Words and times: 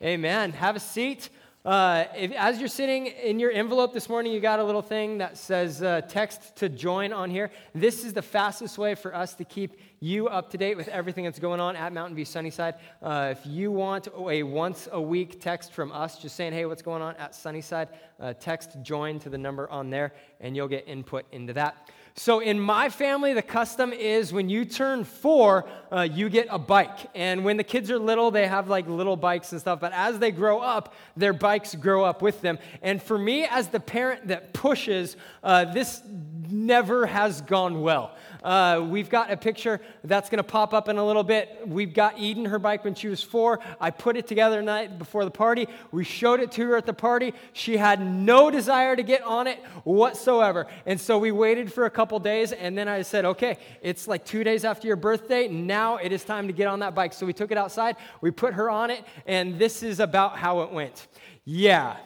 Amen. 0.00 0.52
Have 0.52 0.76
a 0.76 0.80
seat. 0.80 1.28
Uh, 1.64 2.04
if, 2.16 2.30
as 2.32 2.60
you're 2.60 2.68
sitting 2.68 3.06
in 3.06 3.40
your 3.40 3.50
envelope 3.50 3.92
this 3.92 4.08
morning, 4.08 4.32
you 4.32 4.38
got 4.38 4.60
a 4.60 4.64
little 4.64 4.80
thing 4.80 5.18
that 5.18 5.36
says 5.36 5.82
uh, 5.82 6.00
text 6.08 6.54
to 6.54 6.68
join 6.68 7.12
on 7.12 7.30
here. 7.30 7.50
This 7.74 8.04
is 8.04 8.12
the 8.12 8.22
fastest 8.22 8.78
way 8.78 8.94
for 8.94 9.12
us 9.12 9.34
to 9.34 9.44
keep 9.44 9.80
you 9.98 10.28
up 10.28 10.50
to 10.50 10.56
date 10.56 10.76
with 10.76 10.86
everything 10.86 11.24
that's 11.24 11.40
going 11.40 11.58
on 11.58 11.74
at 11.74 11.92
Mountain 11.92 12.14
View 12.14 12.24
Sunnyside. 12.24 12.76
Uh, 13.02 13.34
if 13.36 13.44
you 13.44 13.72
want 13.72 14.06
a 14.16 14.44
once 14.44 14.88
a 14.92 15.02
week 15.02 15.40
text 15.40 15.72
from 15.72 15.90
us 15.90 16.16
just 16.16 16.36
saying, 16.36 16.52
hey, 16.52 16.64
what's 16.64 16.80
going 16.80 17.02
on 17.02 17.16
at 17.16 17.34
Sunnyside, 17.34 17.88
uh, 18.20 18.34
text 18.34 18.76
join 18.82 19.18
to 19.18 19.28
the 19.28 19.38
number 19.38 19.68
on 19.68 19.90
there, 19.90 20.12
and 20.40 20.54
you'll 20.54 20.68
get 20.68 20.86
input 20.86 21.26
into 21.32 21.52
that. 21.54 21.90
So, 22.18 22.40
in 22.40 22.58
my 22.58 22.88
family, 22.88 23.32
the 23.32 23.42
custom 23.42 23.92
is 23.92 24.32
when 24.32 24.48
you 24.48 24.64
turn 24.64 25.04
four, 25.04 25.68
uh, 25.92 26.00
you 26.00 26.28
get 26.28 26.48
a 26.50 26.58
bike. 26.58 27.08
And 27.14 27.44
when 27.44 27.56
the 27.56 27.62
kids 27.62 27.92
are 27.92 27.98
little, 27.98 28.32
they 28.32 28.48
have 28.48 28.68
like 28.68 28.88
little 28.88 29.14
bikes 29.14 29.52
and 29.52 29.60
stuff. 29.60 29.78
But 29.78 29.92
as 29.92 30.18
they 30.18 30.32
grow 30.32 30.58
up, 30.58 30.94
their 31.16 31.32
bikes 31.32 31.76
grow 31.76 32.04
up 32.04 32.20
with 32.20 32.40
them. 32.40 32.58
And 32.82 33.00
for 33.00 33.16
me, 33.16 33.44
as 33.44 33.68
the 33.68 33.78
parent 33.78 34.26
that 34.28 34.52
pushes, 34.52 35.16
uh, 35.44 35.66
this 35.66 36.02
never 36.50 37.06
has 37.06 37.40
gone 37.42 37.82
well. 37.82 38.16
Uh, 38.42 38.86
we've 38.88 39.10
got 39.10 39.30
a 39.30 39.36
picture 39.36 39.80
that's 40.04 40.28
going 40.30 40.38
to 40.38 40.42
pop 40.42 40.72
up 40.72 40.88
in 40.88 40.98
a 40.98 41.04
little 41.04 41.24
bit. 41.24 41.66
We've 41.66 41.92
got 41.92 42.18
Eden, 42.18 42.44
her 42.46 42.58
bike, 42.58 42.84
when 42.84 42.94
she 42.94 43.08
was 43.08 43.22
four. 43.22 43.60
I 43.80 43.90
put 43.90 44.16
it 44.16 44.26
together 44.26 44.62
night 44.62 44.98
before 44.98 45.24
the 45.24 45.30
party. 45.30 45.68
We 45.92 46.04
showed 46.04 46.40
it 46.40 46.52
to 46.52 46.62
her 46.68 46.76
at 46.76 46.86
the 46.86 46.92
party. 46.92 47.34
She 47.52 47.76
had 47.76 48.00
no 48.00 48.50
desire 48.50 48.96
to 48.96 49.02
get 49.02 49.22
on 49.22 49.46
it 49.46 49.58
whatsoever. 49.84 50.66
And 50.86 51.00
so 51.00 51.18
we 51.18 51.32
waited 51.32 51.72
for 51.72 51.84
a 51.86 51.90
couple 51.90 52.18
days, 52.18 52.52
and 52.52 52.76
then 52.76 52.88
I 52.88 53.02
said, 53.02 53.24
okay, 53.24 53.58
it's 53.82 54.08
like 54.08 54.24
two 54.24 54.44
days 54.44 54.64
after 54.64 54.86
your 54.86 54.96
birthday. 54.96 55.48
Now 55.48 55.96
it 55.96 56.12
is 56.12 56.24
time 56.24 56.46
to 56.46 56.52
get 56.52 56.66
on 56.66 56.80
that 56.80 56.94
bike. 56.94 57.12
So 57.12 57.26
we 57.26 57.32
took 57.32 57.50
it 57.50 57.58
outside, 57.58 57.96
we 58.20 58.30
put 58.30 58.54
her 58.54 58.70
on 58.70 58.90
it, 58.90 59.04
and 59.26 59.58
this 59.58 59.82
is 59.82 60.00
about 60.00 60.38
how 60.38 60.60
it 60.62 60.72
went. 60.72 61.08
Yeah, 61.44 61.96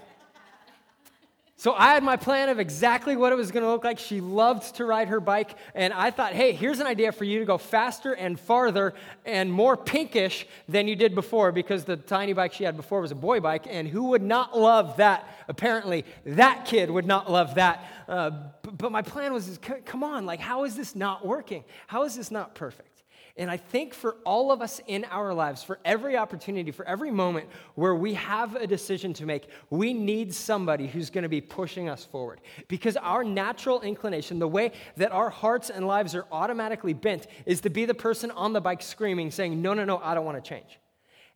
so 1.56 1.74
I 1.74 1.94
had 1.94 2.02
my 2.02 2.16
plan 2.16 2.48
of 2.48 2.58
exactly 2.58 3.14
what 3.14 3.32
it 3.32 3.36
was 3.36 3.52
going 3.52 3.62
to 3.62 3.70
look 3.70 3.84
like. 3.84 3.98
She 3.98 4.20
loved 4.20 4.74
to 4.76 4.84
ride 4.84 5.08
her 5.08 5.20
bike, 5.20 5.56
and 5.74 5.92
I 5.92 6.10
thought, 6.10 6.32
hey, 6.32 6.52
here's 6.52 6.80
an 6.80 6.86
idea 6.86 7.12
for 7.12 7.24
you 7.24 7.38
to 7.38 7.44
go 7.44 7.56
faster 7.56 8.14
and 8.14 8.40
farther 8.40 8.94
and 9.24 9.52
more 9.52 9.76
pinkish 9.76 10.46
than 10.68 10.88
you 10.88 10.96
did 10.96 11.14
before 11.14 11.52
because 11.52 11.84
the 11.84 11.96
tiny 11.96 12.32
bike 12.32 12.52
she 12.52 12.64
had 12.64 12.76
before 12.76 13.00
was 13.00 13.12
a 13.12 13.16
boy 13.16 13.38
bike, 13.38 13.66
and 13.68 13.86
who 13.86 14.04
would 14.04 14.22
not 14.22 14.58
love 14.58 14.96
that? 14.96 15.28
Apparently, 15.46 16.04
that 16.26 16.64
kid 16.64 16.90
would 16.90 17.06
not 17.06 17.30
love 17.30 17.54
that. 17.54 17.84
Uh, 18.08 18.30
but, 18.62 18.78
but 18.78 18.90
my 18.90 19.02
plan 19.02 19.32
was, 19.32 19.58
come 19.84 20.02
on, 20.02 20.26
like, 20.26 20.40
how 20.40 20.64
is 20.64 20.74
this 20.74 20.96
not 20.96 21.24
working? 21.24 21.62
How 21.86 22.02
is 22.04 22.16
this 22.16 22.30
not 22.30 22.54
perfect? 22.54 22.91
And 23.36 23.50
I 23.50 23.56
think 23.56 23.94
for 23.94 24.16
all 24.24 24.52
of 24.52 24.60
us 24.60 24.80
in 24.86 25.06
our 25.06 25.32
lives, 25.32 25.62
for 25.62 25.78
every 25.84 26.16
opportunity, 26.16 26.70
for 26.70 26.86
every 26.86 27.10
moment 27.10 27.48
where 27.74 27.94
we 27.94 28.14
have 28.14 28.56
a 28.56 28.66
decision 28.66 29.14
to 29.14 29.26
make, 29.26 29.48
we 29.70 29.94
need 29.94 30.34
somebody 30.34 30.86
who's 30.86 31.08
going 31.08 31.22
to 31.22 31.30
be 31.30 31.40
pushing 31.40 31.88
us 31.88 32.04
forward. 32.04 32.42
Because 32.68 32.96
our 32.98 33.24
natural 33.24 33.80
inclination, 33.80 34.38
the 34.38 34.48
way 34.48 34.72
that 34.96 35.12
our 35.12 35.30
hearts 35.30 35.70
and 35.70 35.86
lives 35.86 36.14
are 36.14 36.26
automatically 36.30 36.92
bent, 36.92 37.26
is 37.46 37.62
to 37.62 37.70
be 37.70 37.86
the 37.86 37.94
person 37.94 38.30
on 38.32 38.52
the 38.52 38.60
bike 38.60 38.82
screaming, 38.82 39.30
saying, 39.30 39.62
No, 39.62 39.72
no, 39.72 39.84
no, 39.84 39.98
I 39.98 40.14
don't 40.14 40.26
want 40.26 40.42
to 40.42 40.46
change. 40.46 40.78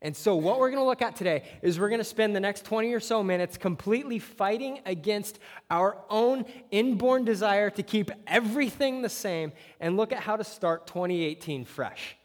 And 0.06 0.16
so, 0.16 0.36
what 0.36 0.60
we're 0.60 0.70
going 0.70 0.80
to 0.80 0.86
look 0.86 1.02
at 1.02 1.16
today 1.16 1.42
is 1.62 1.80
we're 1.80 1.88
going 1.88 1.98
to 1.98 2.04
spend 2.04 2.36
the 2.36 2.38
next 2.38 2.64
20 2.64 2.94
or 2.94 3.00
so 3.00 3.24
minutes 3.24 3.56
completely 3.56 4.20
fighting 4.20 4.78
against 4.86 5.40
our 5.68 5.98
own 6.08 6.44
inborn 6.70 7.24
desire 7.24 7.70
to 7.70 7.82
keep 7.82 8.12
everything 8.24 9.02
the 9.02 9.08
same 9.08 9.50
and 9.80 9.96
look 9.96 10.12
at 10.12 10.20
how 10.20 10.36
to 10.36 10.44
start 10.44 10.86
2018 10.86 11.64
fresh. 11.64 12.16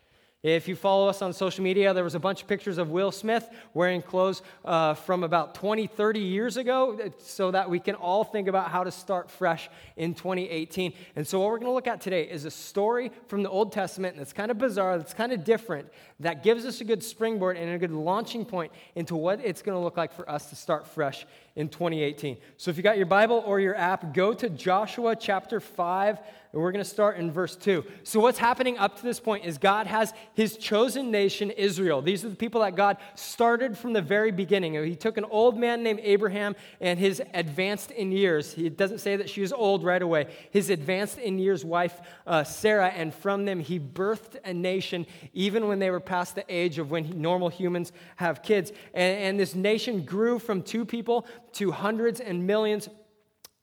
If 0.44 0.68
you 0.68 0.76
follow 0.76 1.08
us 1.08 1.22
on 1.22 1.34
social 1.34 1.64
media, 1.64 1.94
there 1.94 2.04
was 2.04 2.16
a 2.16 2.20
bunch 2.20 2.42
of 2.42 2.48
pictures 2.48 2.80
of 2.80 2.90
Will 2.90 3.12
Smith 3.12 3.48
wearing 3.76 4.02
clothes 4.02 4.42
uh, 4.66 4.96
from 4.96 5.24
about 5.24 5.54
20, 5.54 5.86
30 5.86 6.20
years 6.20 6.58
ago, 6.58 6.98
so 7.20 7.52
that 7.52 7.70
we 7.70 7.80
can 7.80 7.94
all 7.94 8.24
think 8.24 8.48
about 8.48 8.72
how 8.72 8.84
to 8.84 8.90
start 8.90 9.30
fresh 9.30 9.70
in 9.98 10.16
2018. 10.16 10.94
And 11.16 11.28
so, 11.28 11.40
what 11.40 11.50
we're 11.50 11.60
going 11.60 11.70
to 11.70 11.74
look 11.74 11.86
at 11.86 12.02
today 12.02 12.24
is 12.24 12.46
a 12.46 12.50
story 12.50 13.12
from 13.28 13.44
the 13.44 13.52
Old 13.52 13.72
Testament 13.72 14.18
that's 14.18 14.34
kind 14.34 14.50
of 14.50 14.58
bizarre, 14.58 14.98
that's 14.98 15.14
kind 15.14 15.32
of 15.32 15.44
different, 15.44 15.88
that 16.20 16.42
gives 16.42 16.66
us 16.66 16.82
a 16.82 16.86
good 16.86 17.04
springboard 17.04 17.56
and 17.56 17.76
a 17.76 17.78
good 17.78 17.92
launching 17.92 18.44
point 18.44 18.72
into 18.96 19.16
what 19.16 19.40
it's 19.46 19.62
going 19.62 19.78
to 19.78 19.84
look 19.84 19.96
like 19.96 20.12
for 20.12 20.28
us 20.28 20.50
to 20.50 20.56
start 20.56 20.88
fresh 20.88 21.28
in 21.56 21.70
2018. 21.70 22.36
So, 22.58 22.72
if 22.72 22.78
you 22.78 22.84
got 22.84 22.98
your 22.98 23.06
Bible 23.06 23.44
or 23.46 23.60
your 23.60 23.76
app, 23.76 24.12
go 24.12 24.34
to 24.34 24.50
Joshua 24.50 25.16
chapter 25.16 25.60
5 25.60 26.18
and 26.54 26.62
we're 26.62 26.74
going 26.74 26.84
to 26.84 26.90
start 26.90 27.18
in 27.18 27.32
verse 27.32 27.56
2. 27.56 27.86
So, 28.04 28.20
what's 28.20 28.38
happening 28.38 28.78
up 28.78 28.98
to 28.98 29.04
this 29.04 29.22
point 29.22 29.46
is 29.46 29.58
God 29.58 29.88
has 29.88 30.14
his 30.34 30.58
chosen 30.58 31.10
nation, 31.10 31.50
Israel. 31.52 32.02
These 32.02 32.26
are 32.26 32.30
the 32.30 32.36
people 32.36 32.60
that 32.62 32.76
God 32.76 32.98
started 33.16 33.78
from 33.78 33.94
the 33.94 34.02
very 34.02 34.32
beginning. 34.32 34.74
He 34.84 34.96
took 34.96 35.18
an 35.18 35.24
old 35.26 35.58
man 35.58 35.82
named 35.82 36.02
Abraham 36.04 36.56
and 36.82 37.00
his 37.00 37.22
advanced 37.34 37.92
in 37.92 38.12
years. 38.12 38.52
He 38.52 38.68
doesn't 38.70 39.00
say 39.00 39.16
that 39.16 39.30
she 39.30 39.40
was 39.40 39.54
old 39.54 39.86
right 39.86 40.02
away. 40.02 40.28
His 40.52 40.70
advanced 40.70 41.20
in 41.20 41.40
years 41.40 41.64
wife, 41.64 42.02
uh, 42.28 42.44
Sarah, 42.44 42.90
and 42.90 43.14
from 43.14 43.46
them 43.46 43.62
he 43.62 43.80
birthed 43.80 44.36
a 44.44 44.54
nation 44.54 45.06
even 45.34 45.68
when 45.68 45.80
they 45.80 45.90
were 45.90 46.02
past 46.02 46.36
the 46.36 46.46
age 46.50 46.80
of 46.80 46.92
when 46.92 47.22
normal 47.22 47.48
humans 47.48 47.94
have 48.18 48.44
kids. 48.44 48.72
And, 48.94 49.18
and 49.18 49.40
this 49.40 49.56
nation 49.56 50.04
grew 50.04 50.38
from 50.38 50.64
two 50.64 50.84
people 50.84 51.26
to 51.54 51.72
hundreds 51.72 52.20
and 52.20 52.46
millions, 52.46 52.90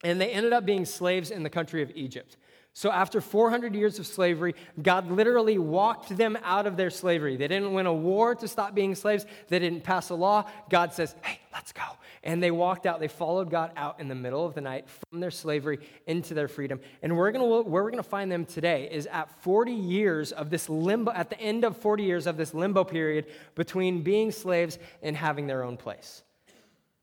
and 0.03 0.19
they 0.19 0.31
ended 0.31 0.55
up 0.55 0.65
being 0.65 0.87
slaves 0.87 1.31
in 1.31 1.43
the 1.43 1.51
country 1.51 1.83
of 1.83 1.91
Egypt. 1.95 2.39
So, 2.79 2.93
after 2.93 3.21
400 3.21 3.75
years 3.75 3.99
of 3.99 4.07
slavery, 4.07 4.55
God 4.81 5.11
literally 5.11 5.59
walked 5.59 6.17
them 6.17 6.39
out 6.45 6.65
of 6.65 6.77
their 6.77 6.91
slavery. 6.91 7.37
They 7.37 7.49
didn't 7.49 7.73
win 7.73 7.87
a 7.87 7.93
war 7.93 8.37
to 8.37 8.47
stop 8.47 8.73
being 8.73 8.95
slaves, 8.95 9.27
they 9.49 9.59
didn't 9.59 9.83
pass 9.83 10.11
a 10.11 10.15
law. 10.15 10.49
God 10.71 10.93
says, 10.93 11.17
Hey, 11.23 11.41
let's 11.53 11.73
go. 11.73 11.83
And 12.23 12.41
they 12.41 12.53
walked 12.53 12.87
out. 12.87 13.01
They 13.01 13.09
followed 13.09 13.51
God 13.51 13.73
out 13.77 13.99
in 13.99 14.07
the 14.07 14.15
middle 14.15 14.47
of 14.47 14.55
the 14.55 14.61
night 14.61 14.89
from 14.89 15.19
their 15.19 15.33
slavery 15.33 15.81
into 16.07 16.35
their 16.35 16.47
freedom. 16.47 16.79
And 17.03 17.17
we're 17.17 17.33
gonna, 17.33 17.47
where 17.47 17.83
we're 17.83 17.91
going 17.91 17.97
to 17.97 18.09
find 18.09 18.31
them 18.31 18.45
today 18.45 18.89
is 18.93 19.09
at 19.09 19.29
40 19.43 19.73
years 19.73 20.31
of 20.31 20.49
this 20.49 20.69
limbo, 20.69 21.11
at 21.11 21.31
the 21.31 21.41
end 21.41 21.65
of 21.65 21.77
40 21.79 22.05
years 22.05 22.29
of 22.29 22.37
this 22.37 22.55
limbo 22.55 22.85
period 22.85 23.27
between 23.57 24.03
being 24.03 24.31
slaves 24.31 24.79
and 25.03 25.17
having 25.17 25.49
their 25.49 25.65
own 25.65 25.77
place. 25.77 26.23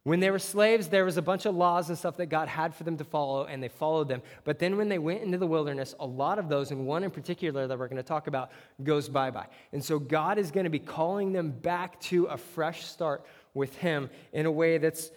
When 0.06 0.20
they 0.20 0.30
were 0.30 0.38
slaves, 0.38 0.88
there 0.88 1.04
was 1.04 1.18
a 1.18 1.22
bunch 1.24 1.48
of 1.48 1.56
laws 1.56 1.90
and 1.90 1.98
stuff 1.98 2.16
that 2.18 2.28
God 2.28 2.48
had 2.48 2.76
for 2.76 2.84
them 2.84 2.96
to 2.98 3.04
follow, 3.04 3.46
and 3.46 3.62
they 3.62 3.70
followed 3.70 4.08
them. 4.08 4.22
But 4.44 4.60
then 4.60 4.78
when 4.78 4.88
they 4.88 5.00
went 5.00 5.24
into 5.24 5.40
the 5.40 5.48
wilderness, 5.48 5.96
a 6.00 6.06
lot 6.06 6.38
of 6.38 6.48
those, 6.48 6.70
and 6.70 6.86
one 6.86 7.04
in 7.04 7.10
particular 7.10 7.66
that 7.66 7.80
we're 7.80 7.88
going 7.88 7.98
to 7.98 8.04
talk 8.04 8.28
about, 8.28 8.52
goes 8.84 9.10
bye 9.10 9.32
bye. 9.32 9.48
And 9.74 9.84
so 9.84 9.98
God 9.98 10.38
is 10.38 10.52
going 10.52 10.66
to 10.66 10.70
be 10.70 10.78
calling 10.78 11.34
them 11.34 11.50
back 11.50 12.00
to 12.02 12.26
a 12.26 12.38
fresh 12.38 12.86
start 12.86 13.26
with 13.56 13.76
Him 13.78 14.12
in 14.32 14.46
a 14.46 14.52
way 14.52 14.78
that's 14.78 15.10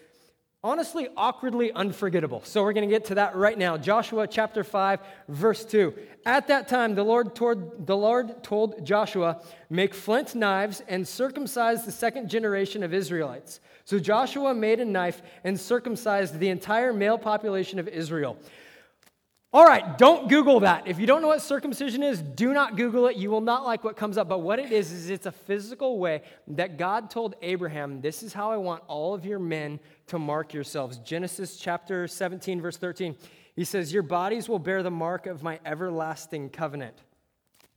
honestly 0.65 1.09
awkwardly 1.17 1.71
unforgettable. 1.73 2.43
So 2.45 2.65
we're 2.65 2.73
going 2.73 2.89
to 2.89 2.93
get 2.93 3.07
to 3.07 3.15
that 3.17 3.37
right 3.37 3.57
now. 3.57 3.77
Joshua 3.77 4.27
chapter 4.27 4.65
5 4.65 5.01
verse 5.29 5.65
2. 5.65 5.95
At 6.27 6.49
that 6.49 6.69
time 6.69 6.95
the 6.95 7.05
Lord 7.05 7.35
told, 7.35 7.87
the 7.87 7.97
Lord 7.97 8.43
told 8.43 8.85
Joshua, 8.85 9.41
"Make 9.71 9.95
flint 9.95 10.35
knives 10.35 10.83
and 10.89 11.07
circumcise 11.07 11.85
the 11.85 11.93
second 11.93 12.29
generation 12.29 12.83
of 12.83 12.93
Israelites." 12.93 13.61
So 13.85 13.99
Joshua 13.99 14.53
made 14.53 14.81
a 14.81 14.85
knife 14.85 15.23
and 15.45 15.59
circumcised 15.59 16.39
the 16.39 16.49
entire 16.49 16.93
male 16.93 17.19
population 17.19 17.79
of 17.79 17.89
Israel. 17.89 18.37
All 19.51 19.65
right, 19.65 19.97
don't 19.97 20.29
Google 20.29 20.61
that. 20.61 20.87
If 20.87 20.99
you 20.99 21.07
don't 21.07 21.23
know 21.23 21.29
what 21.29 21.41
circumcision 21.41 22.03
is, 22.03 22.21
do 22.21 22.53
not 22.53 22.77
Google 22.77 23.07
it. 23.07 23.17
You 23.17 23.31
will 23.31 23.41
not 23.41 23.65
like 23.65 23.83
what 23.83 23.97
comes 23.97 24.19
up. 24.19 24.29
But 24.29 24.41
what 24.41 24.59
it 24.59 24.73
is, 24.73 24.93
is 24.93 25.09
it's 25.09 25.25
a 25.25 25.33
physical 25.33 25.99
way 25.99 26.21
that 26.49 26.77
God 26.77 27.09
told 27.09 27.35
Abraham, 27.41 28.03
This 28.03 28.23
is 28.23 28.35
how 28.35 28.51
I 28.51 28.59
want 28.59 28.83
all 28.89 29.15
of 29.15 29.25
your 29.25 29.39
men 29.39 29.81
to 30.09 30.19
mark 30.19 30.53
yourselves. 30.53 30.99
Genesis 30.99 31.57
chapter 31.57 32.07
17, 32.07 32.61
verse 32.61 32.77
13. 32.77 33.17
He 33.57 33.65
says, 33.65 33.91
Your 33.91 34.03
bodies 34.03 34.51
will 34.51 34.59
bear 34.59 34.83
the 34.83 34.91
mark 34.91 35.27
of 35.27 35.43
my 35.43 35.61
everlasting 35.65 36.51
covenant. 36.51 37.03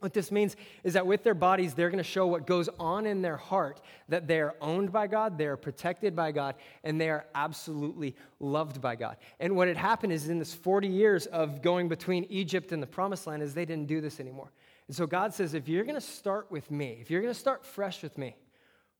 What 0.02 0.14
this 0.14 0.32
means 0.32 0.56
is 0.84 0.94
that 0.94 1.06
with 1.06 1.24
their 1.24 1.36
bodies, 1.36 1.76
they're 1.76 1.92
going 1.92 2.00
to 2.00 2.04
show 2.04 2.26
what 2.26 2.48
goes 2.48 2.68
on 2.80 3.06
in 3.06 3.22
their 3.22 3.38
heart 3.38 3.82
that 4.10 4.28
they 4.28 4.42
are 4.42 4.56
owned 4.60 4.92
by 4.92 5.06
God, 5.06 5.38
they 5.38 5.46
are 5.46 5.56
protected 5.56 6.16
by 6.16 6.32
God, 6.32 6.56
and 6.84 7.00
they 7.00 7.12
are 7.12 7.28
absolutely 7.36 8.16
loved 8.40 8.82
by 8.82 8.96
God. 8.96 9.18
And 9.40 9.56
what 9.56 9.68
had 9.68 9.78
happened 9.78 10.12
is 10.12 10.28
in 10.28 10.40
this 10.40 10.56
40 10.56 10.88
years 10.88 11.28
of 11.28 11.62
going 11.62 11.88
between 11.88 12.26
Egypt 12.32 12.72
and 12.72 12.82
the 12.82 12.88
promised 12.88 13.28
land, 13.28 13.44
is 13.44 13.54
they 13.54 13.64
didn't 13.64 13.86
do 13.86 14.02
this 14.02 14.20
anymore. 14.20 14.52
And 14.88 14.96
so 14.96 15.06
God 15.06 15.36
says, 15.36 15.54
if 15.54 15.70
you're 15.70 15.84
going 15.84 15.94
to 15.94 16.02
start 16.02 16.52
with 16.52 16.72
me, 16.72 16.98
if 17.00 17.12
you're 17.12 17.22
going 17.22 17.34
to 17.34 17.40
start 17.40 17.64
fresh 17.64 18.02
with 18.02 18.18
me, 18.18 18.36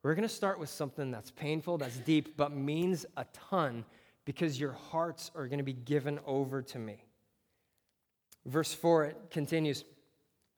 we're 0.04 0.14
going 0.14 0.28
to 0.28 0.34
start 0.34 0.60
with 0.60 0.70
something 0.70 1.10
that's 1.10 1.32
painful, 1.32 1.80
that's 1.80 1.98
deep, 1.98 2.38
but 2.38 2.56
means 2.56 3.08
a 3.18 3.26
ton 3.34 3.86
because 4.26 4.60
your 4.60 4.74
hearts 4.74 5.32
are 5.34 5.48
going 5.48 5.58
to 5.58 5.64
be 5.64 5.74
given 5.74 6.20
over 6.28 6.62
to 6.62 6.78
me. 6.78 7.06
Verse 8.46 8.72
4, 8.72 9.06
it 9.06 9.18
continues. 9.32 9.84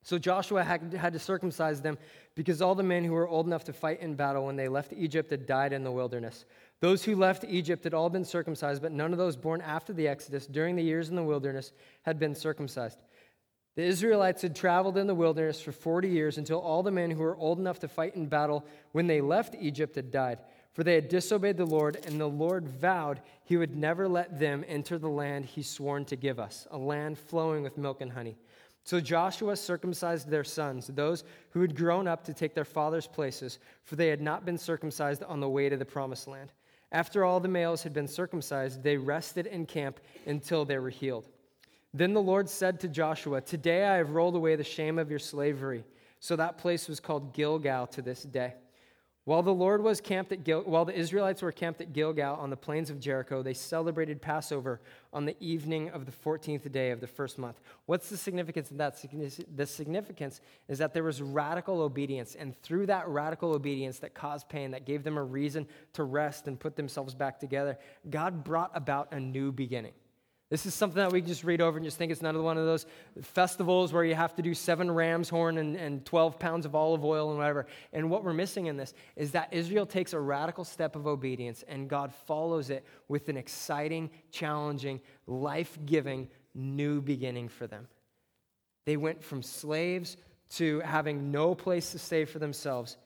So 0.04 0.18
Joshua 0.18 0.62
had, 0.62 1.12
to 1.12 1.18
circumcise 1.18 1.80
them 1.80 1.96
because 2.34 2.60
all 2.60 2.74
the 2.74 2.82
men 2.82 3.04
who 3.04 3.12
were 3.12 3.26
old 3.26 3.46
enough 3.46 3.64
to 3.64 3.72
fight 3.72 4.00
in 4.00 4.14
battle 4.14 4.44
when 4.44 4.54
they 4.54 4.68
left 4.68 4.92
Egypt 4.92 5.30
had 5.30 5.46
died 5.46 5.72
in 5.72 5.82
the 5.82 5.90
wilderness. 5.90 6.44
Those 6.80 7.02
who 7.02 7.16
left 7.16 7.42
Egypt 7.48 7.84
had 7.84 7.94
all 7.94 8.10
been 8.10 8.24
circumcised, 8.24 8.82
but 8.82 8.92
none 8.92 9.12
of 9.12 9.18
those 9.18 9.34
born 9.34 9.62
after 9.62 9.94
the 9.94 10.06
Exodus 10.06 10.46
during 10.46 10.76
the 10.76 10.82
years 10.82 11.08
in 11.08 11.16
the 11.16 11.22
wilderness 11.22 11.72
had 12.02 12.18
been 12.18 12.34
circumcised. 12.34 12.98
The 13.76 13.82
Israelites 13.82 14.42
had 14.42 14.54
traveled 14.54 14.98
in 14.98 15.06
the 15.06 15.14
wilderness 15.14 15.62
for 15.62 15.72
40 15.72 16.08
years 16.08 16.36
until 16.36 16.60
all 16.60 16.82
the 16.82 16.90
men 16.90 17.10
who 17.10 17.22
were 17.22 17.36
old 17.36 17.58
enough 17.58 17.78
to 17.80 17.88
fight 17.88 18.14
in 18.14 18.26
battle 18.26 18.64
when 18.92 19.06
they 19.06 19.22
left 19.22 19.56
Egypt 19.58 19.96
had 19.96 20.10
died. 20.10 20.38
for 20.74 20.82
they 20.82 20.96
had 20.96 21.08
disobeyed 21.08 21.56
the 21.56 21.64
Lord, 21.64 21.98
and 22.04 22.20
the 22.20 22.26
Lord 22.26 22.68
vowed 22.68 23.22
he 23.44 23.56
would 23.56 23.76
never 23.76 24.08
let 24.08 24.40
them 24.40 24.64
enter 24.66 24.98
the 24.98 25.08
land 25.08 25.46
he 25.46 25.62
sworn 25.62 26.04
to 26.06 26.16
give 26.16 26.40
us, 26.40 26.66
a 26.72 26.76
land 26.76 27.16
flowing 27.16 27.62
with 27.62 27.78
milk 27.78 28.00
and 28.00 28.10
honey. 28.10 28.36
So 28.84 29.00
Joshua 29.00 29.56
circumcised 29.56 30.28
their 30.28 30.44
sons, 30.44 30.88
those 30.88 31.24
who 31.50 31.62
had 31.62 31.74
grown 31.74 32.06
up 32.06 32.22
to 32.24 32.34
take 32.34 32.54
their 32.54 32.66
father's 32.66 33.06
places, 33.06 33.58
for 33.82 33.96
they 33.96 34.08
had 34.08 34.20
not 34.20 34.44
been 34.44 34.58
circumcised 34.58 35.22
on 35.22 35.40
the 35.40 35.48
way 35.48 35.70
to 35.70 35.76
the 35.76 35.86
promised 35.86 36.28
land. 36.28 36.52
After 36.92 37.24
all 37.24 37.40
the 37.40 37.48
males 37.48 37.82
had 37.82 37.94
been 37.94 38.06
circumcised, 38.06 38.82
they 38.82 38.98
rested 38.98 39.46
in 39.46 39.64
camp 39.64 40.00
until 40.26 40.64
they 40.64 40.78
were 40.78 40.90
healed. 40.90 41.26
Then 41.94 42.12
the 42.12 42.20
Lord 42.20 42.48
said 42.48 42.78
to 42.80 42.88
Joshua, 42.88 43.40
Today 43.40 43.86
I 43.86 43.96
have 43.96 44.10
rolled 44.10 44.36
away 44.36 44.54
the 44.54 44.64
shame 44.64 44.98
of 44.98 45.10
your 45.10 45.18
slavery. 45.18 45.84
So 46.20 46.36
that 46.36 46.58
place 46.58 46.86
was 46.86 47.00
called 47.00 47.32
Gilgal 47.32 47.86
to 47.88 48.02
this 48.02 48.22
day. 48.22 48.54
While 49.26 49.42
the 49.42 49.54
Lord 49.54 49.82
was 49.82 50.02
camped 50.02 50.32
at 50.32 50.44
Gil- 50.44 50.64
while 50.64 50.84
the 50.84 50.94
Israelites 50.94 51.40
were 51.40 51.50
camped 51.50 51.80
at 51.80 51.94
Gilgal 51.94 52.36
on 52.36 52.50
the 52.50 52.58
plains 52.58 52.90
of 52.90 53.00
Jericho, 53.00 53.42
they 53.42 53.54
celebrated 53.54 54.20
Passover 54.20 54.82
on 55.14 55.24
the 55.24 55.34
evening 55.40 55.88
of 55.88 56.04
the 56.04 56.12
14th 56.12 56.70
day 56.70 56.90
of 56.90 57.00
the 57.00 57.06
first 57.06 57.38
month. 57.38 57.58
What's 57.86 58.10
the 58.10 58.18
significance 58.18 58.70
of 58.70 58.76
that? 58.76 59.02
The 59.56 59.66
significance 59.66 60.42
is 60.68 60.76
that 60.76 60.92
there 60.92 61.04
was 61.04 61.22
radical 61.22 61.80
obedience, 61.80 62.34
and 62.34 62.54
through 62.62 62.84
that 62.86 63.08
radical 63.08 63.54
obedience 63.54 63.98
that 64.00 64.12
caused 64.12 64.50
pain, 64.50 64.72
that 64.72 64.84
gave 64.84 65.04
them 65.04 65.16
a 65.16 65.24
reason 65.24 65.66
to 65.94 66.04
rest 66.04 66.46
and 66.46 66.60
put 66.60 66.76
themselves 66.76 67.14
back 67.14 67.40
together, 67.40 67.78
God 68.10 68.44
brought 68.44 68.72
about 68.74 69.10
a 69.12 69.20
new 69.20 69.52
beginning. 69.52 69.94
This 70.50 70.66
is 70.66 70.74
something 70.74 70.98
that 70.98 71.10
we 71.10 71.22
just 71.22 71.42
read 71.42 71.60
over 71.60 71.78
and 71.78 71.84
just 71.84 71.96
think 71.96 72.12
it's 72.12 72.20
another 72.20 72.42
one 72.42 72.58
of 72.58 72.66
those 72.66 72.84
festivals 73.22 73.92
where 73.92 74.04
you 74.04 74.14
have 74.14 74.34
to 74.36 74.42
do 74.42 74.52
seven 74.54 74.90
ram's 74.90 75.28
horn 75.28 75.56
and, 75.56 75.74
and 75.74 76.04
12 76.04 76.38
pounds 76.38 76.66
of 76.66 76.74
olive 76.74 77.04
oil 77.04 77.30
and 77.30 77.38
whatever. 77.38 77.66
And 77.92 78.10
what 78.10 78.24
we're 78.24 78.34
missing 78.34 78.66
in 78.66 78.76
this 78.76 78.92
is 79.16 79.32
that 79.32 79.52
Israel 79.52 79.86
takes 79.86 80.12
a 80.12 80.20
radical 80.20 80.64
step 80.64 80.96
of 80.96 81.06
obedience 81.06 81.64
and 81.66 81.88
God 81.88 82.12
follows 82.26 82.68
it 82.68 82.84
with 83.08 83.28
an 83.30 83.38
exciting, 83.38 84.10
challenging, 84.30 85.00
life 85.26 85.78
giving 85.86 86.28
new 86.54 87.00
beginning 87.00 87.48
for 87.48 87.66
them. 87.66 87.88
They 88.84 88.98
went 88.98 89.24
from 89.24 89.42
slaves 89.42 90.18
to 90.56 90.80
having 90.80 91.30
no 91.32 91.54
place 91.54 91.92
to 91.92 91.98
stay 91.98 92.26
for 92.26 92.38
themselves. 92.38 92.98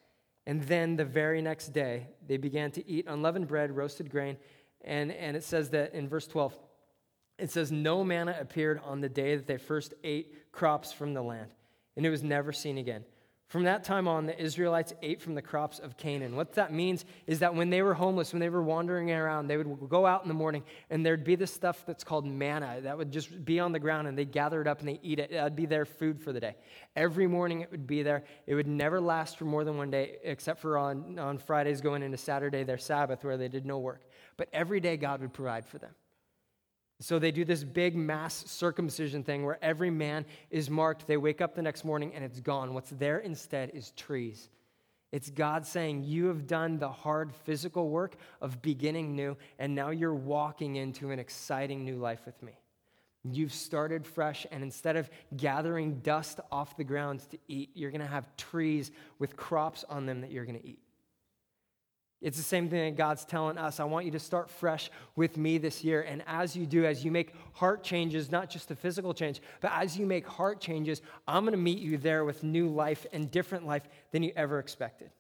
And 0.45 0.63
then 0.63 0.97
the 0.97 1.05
very 1.05 1.41
next 1.41 1.69
day, 1.69 2.09
they 2.27 2.37
began 2.37 2.73
to 2.73 2.89
eat 2.89 3.07
unleavened 3.07 3.47
bread, 3.47 3.77
roasted 3.77 4.11
grain. 4.11 4.37
And, 4.83 5.13
and 5.13 5.37
it 5.37 5.45
says 5.45 5.71
that 5.71 5.95
in 5.95 6.09
verse 6.09 6.27
12, 6.27 6.59
it 7.39 7.51
says, 7.51 7.71
No 7.73 8.05
manna 8.05 8.37
appeared 8.41 8.81
on 8.85 9.01
the 9.01 9.09
day 9.09 9.37
that 9.37 9.47
they 9.47 9.59
first 9.59 9.95
ate 10.05 10.53
crops 10.53 10.93
from 10.93 11.15
the 11.15 11.23
land, 11.23 11.51
and 11.97 12.05
it 12.05 12.11
was 12.11 12.23
never 12.23 12.53
seen 12.53 12.79
again. 12.79 13.05
From 13.49 13.65
that 13.65 13.83
time 13.83 14.07
on, 14.07 14.27
the 14.27 14.39
Israelites 14.39 14.93
ate 15.01 15.23
from 15.23 15.35
the 15.35 15.41
crops 15.41 15.79
of 15.79 15.97
Canaan. 15.97 16.37
What 16.37 16.53
that 16.57 16.71
means 16.71 17.07
is 17.27 17.39
that 17.39 17.55
when 17.55 17.71
they 17.71 17.81
were 17.81 17.95
homeless, 17.95 18.35
when 18.35 18.41
they 18.41 18.51
were 18.51 18.63
wandering 18.63 19.11
around, 19.11 19.47
they 19.47 19.57
would 19.57 19.89
go 19.89 20.05
out 20.05 20.23
in 20.23 20.29
the 20.29 20.35
morning 20.35 20.65
and 20.91 21.05
there'd 21.05 21.25
be 21.25 21.35
this 21.35 21.51
stuff 21.51 21.87
that's 21.87 22.05
called 22.05 22.27
manna 22.27 22.81
that 22.83 22.99
would 22.99 23.11
just 23.11 23.47
be 23.47 23.59
on 23.59 23.73
the 23.73 23.79
ground 23.79 24.07
and 24.07 24.19
they'd 24.19 24.33
gather 24.33 24.61
it 24.61 24.67
up 24.67 24.81
and 24.81 24.89
they 24.89 25.01
eat 25.03 25.19
it. 25.19 25.31
That'd 25.31 25.57
be 25.57 25.65
their 25.65 25.87
food 25.87 26.21
for 26.21 26.31
the 26.31 26.41
day. 26.41 26.57
Every 26.95 27.27
morning 27.27 27.63
it 27.63 27.71
would 27.71 27.87
be 27.87 28.03
there. 28.03 28.25
It 28.47 28.55
would 28.55 28.67
never 28.67 29.01
last 29.01 29.39
for 29.39 29.47
more 29.47 29.65
than 29.65 29.79
one 29.79 29.91
day, 29.91 30.19
except 30.25 30.61
for 30.61 30.77
on, 30.77 31.19
on 31.19 31.39
Fridays 31.39 31.81
going 31.81 32.03
into 32.03 32.19
Saturday, 32.19 32.65
their 32.65 32.77
Sabbath, 32.77 33.25
where 33.25 33.39
they 33.39 33.49
did 33.49 33.65
no 33.65 33.79
work. 33.79 34.03
But 34.37 34.51
every 34.53 34.81
day 34.81 34.99
God 34.99 35.23
would 35.23 35.33
provide 35.33 35.65
for 35.65 35.79
them. 35.79 35.95
So 37.01 37.19
they 37.19 37.31
do 37.31 37.45
this 37.45 37.63
big 37.63 37.95
mass 37.95 38.45
circumcision 38.47 39.23
thing 39.23 39.45
where 39.45 39.59
every 39.63 39.91
man 39.91 40.27
is 40.51 40.69
marked. 40.69 41.07
They 41.07 41.17
wake 41.17 41.41
up 41.41 41.55
the 41.55 41.63
next 41.63 41.85
morning 41.85 42.13
and 42.15 42.25
it's 42.25 42.41
gone. 42.41 42.75
What's 42.75 42.91
there 42.91 43.19
instead 43.19 43.71
is 43.73 43.93
trees. 43.93 44.49
It's 45.13 45.31
God 45.31 45.65
saying, 45.65 46.05
You 46.05 46.27
have 46.27 46.47
done 46.47 46.79
the 46.79 46.91
hard 46.91 47.33
physical 47.33 47.89
work 47.89 48.17
of 48.43 48.61
beginning 48.61 49.15
new, 49.15 49.37
and 49.59 49.75
now 49.75 49.91
you're 49.91 50.15
walking 50.15 50.77
into 50.77 51.11
an 51.11 51.19
exciting 51.19 51.85
new 51.85 51.97
life 51.97 52.21
with 52.27 52.43
me. 52.43 52.53
You've 53.25 53.55
started 53.55 54.07
fresh, 54.07 54.47
and 54.51 54.63
instead 54.63 54.97
of 54.97 55.09
gathering 55.37 56.01
dust 56.01 56.41
off 56.53 56.77
the 56.77 56.85
ground 56.85 57.21
to 57.31 57.39
eat, 57.49 57.71
you're 57.75 57.91
going 57.91 58.01
to 58.01 58.07
have 58.07 58.37
trees 58.37 58.91
with 59.19 59.37
crops 59.37 59.85
on 59.89 60.07
them 60.07 60.21
that 60.21 60.31
you're 60.31 60.45
going 60.45 60.61
to 60.61 60.67
eat. 60.67 60.81
It's 62.21 62.37
the 62.37 62.43
same 62.43 62.69
thing 62.69 62.85
that 62.85 62.97
God's 62.97 63.25
telling 63.25 63.59
us. 63.59 63.79
I 63.79 63.85
want 63.85 64.05
you 64.05 64.11
to 64.13 64.19
start 64.19 64.51
fresh 64.51 64.91
with 65.15 65.37
me 65.37 65.57
this 65.57 65.85
year. 65.85 66.03
And 66.03 66.25
as 66.27 66.57
you 66.57 66.67
do, 66.67 66.85
as 66.85 67.05
you 67.05 67.13
make 67.13 67.33
heart 67.53 67.85
changes, 67.85 68.31
not 68.31 68.51
just 68.51 68.71
a 68.73 68.77
physical 68.77 69.15
change, 69.15 69.41
but 69.61 69.71
as 69.73 69.97
you 69.97 70.05
make 70.05 70.27
heart 70.27 70.61
changes, 70.61 71.01
I'm 71.29 71.45
going 71.45 71.53
to 71.53 71.59
meet 71.59 71.79
you 71.79 71.97
there 71.97 72.25
with 72.25 72.43
new 72.43 72.69
life 72.69 73.07
and 73.13 73.31
different 73.31 73.67
life 73.67 73.85
than 74.11 74.25
you 74.25 74.33
ever 74.35 74.59
expected. 74.59 75.11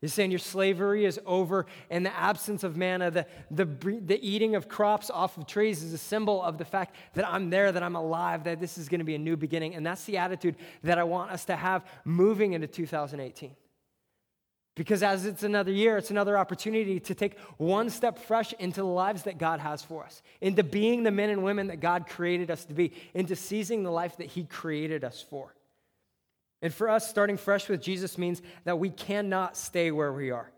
He's 0.00 0.12
saying 0.12 0.30
your 0.30 0.38
slavery 0.38 1.06
is 1.06 1.18
over, 1.24 1.64
and 1.88 2.04
the 2.04 2.14
absence 2.14 2.62
of 2.62 2.76
manna, 2.76 3.10
the, 3.10 3.26
the, 3.50 3.64
the 3.64 4.22
eating 4.22 4.54
of 4.54 4.68
crops 4.68 5.08
off 5.08 5.38
of 5.38 5.46
trees 5.46 5.82
is 5.82 5.94
a 5.94 5.98
symbol 5.98 6.42
of 6.42 6.58
the 6.58 6.64
fact 6.64 6.94
that 7.14 7.26
I'm 7.26 7.48
there, 7.48 7.72
that 7.72 7.82
I'm 7.82 7.96
alive, 7.96 8.44
that 8.44 8.60
this 8.60 8.76
is 8.76 8.88
going 8.90 8.98
to 8.98 9.04
be 9.04 9.14
a 9.14 9.18
new 9.18 9.36
beginning. 9.36 9.74
And 9.74 9.84
that's 9.84 10.04
the 10.04 10.18
attitude 10.18 10.56
that 10.82 10.98
I 10.98 11.04
want 11.04 11.30
us 11.30 11.46
to 11.46 11.56
have 11.56 11.86
moving 12.04 12.52
into 12.52 12.66
2018. 12.66 13.56
Because 14.76 15.04
as 15.04 15.24
it's 15.24 15.44
another 15.44 15.70
year, 15.70 15.96
it's 15.96 16.10
another 16.10 16.36
opportunity 16.36 16.98
to 16.98 17.14
take 17.14 17.38
one 17.58 17.90
step 17.90 18.18
fresh 18.18 18.52
into 18.54 18.80
the 18.80 18.86
lives 18.86 19.22
that 19.22 19.38
God 19.38 19.60
has 19.60 19.82
for 19.82 20.04
us, 20.04 20.20
into 20.40 20.64
being 20.64 21.04
the 21.04 21.12
men 21.12 21.30
and 21.30 21.44
women 21.44 21.68
that 21.68 21.78
God 21.78 22.08
created 22.08 22.50
us 22.50 22.64
to 22.64 22.74
be, 22.74 22.92
into 23.14 23.36
seizing 23.36 23.84
the 23.84 23.92
life 23.92 24.16
that 24.16 24.26
He 24.26 24.44
created 24.44 25.04
us 25.04 25.24
for. 25.28 25.54
And 26.60 26.74
for 26.74 26.88
us, 26.88 27.08
starting 27.08 27.36
fresh 27.36 27.68
with 27.68 27.82
Jesus 27.82 28.18
means 28.18 28.42
that 28.64 28.78
we 28.78 28.90
cannot 28.90 29.56
stay 29.56 29.92
where 29.92 30.12
we 30.12 30.32
are. 30.32 30.50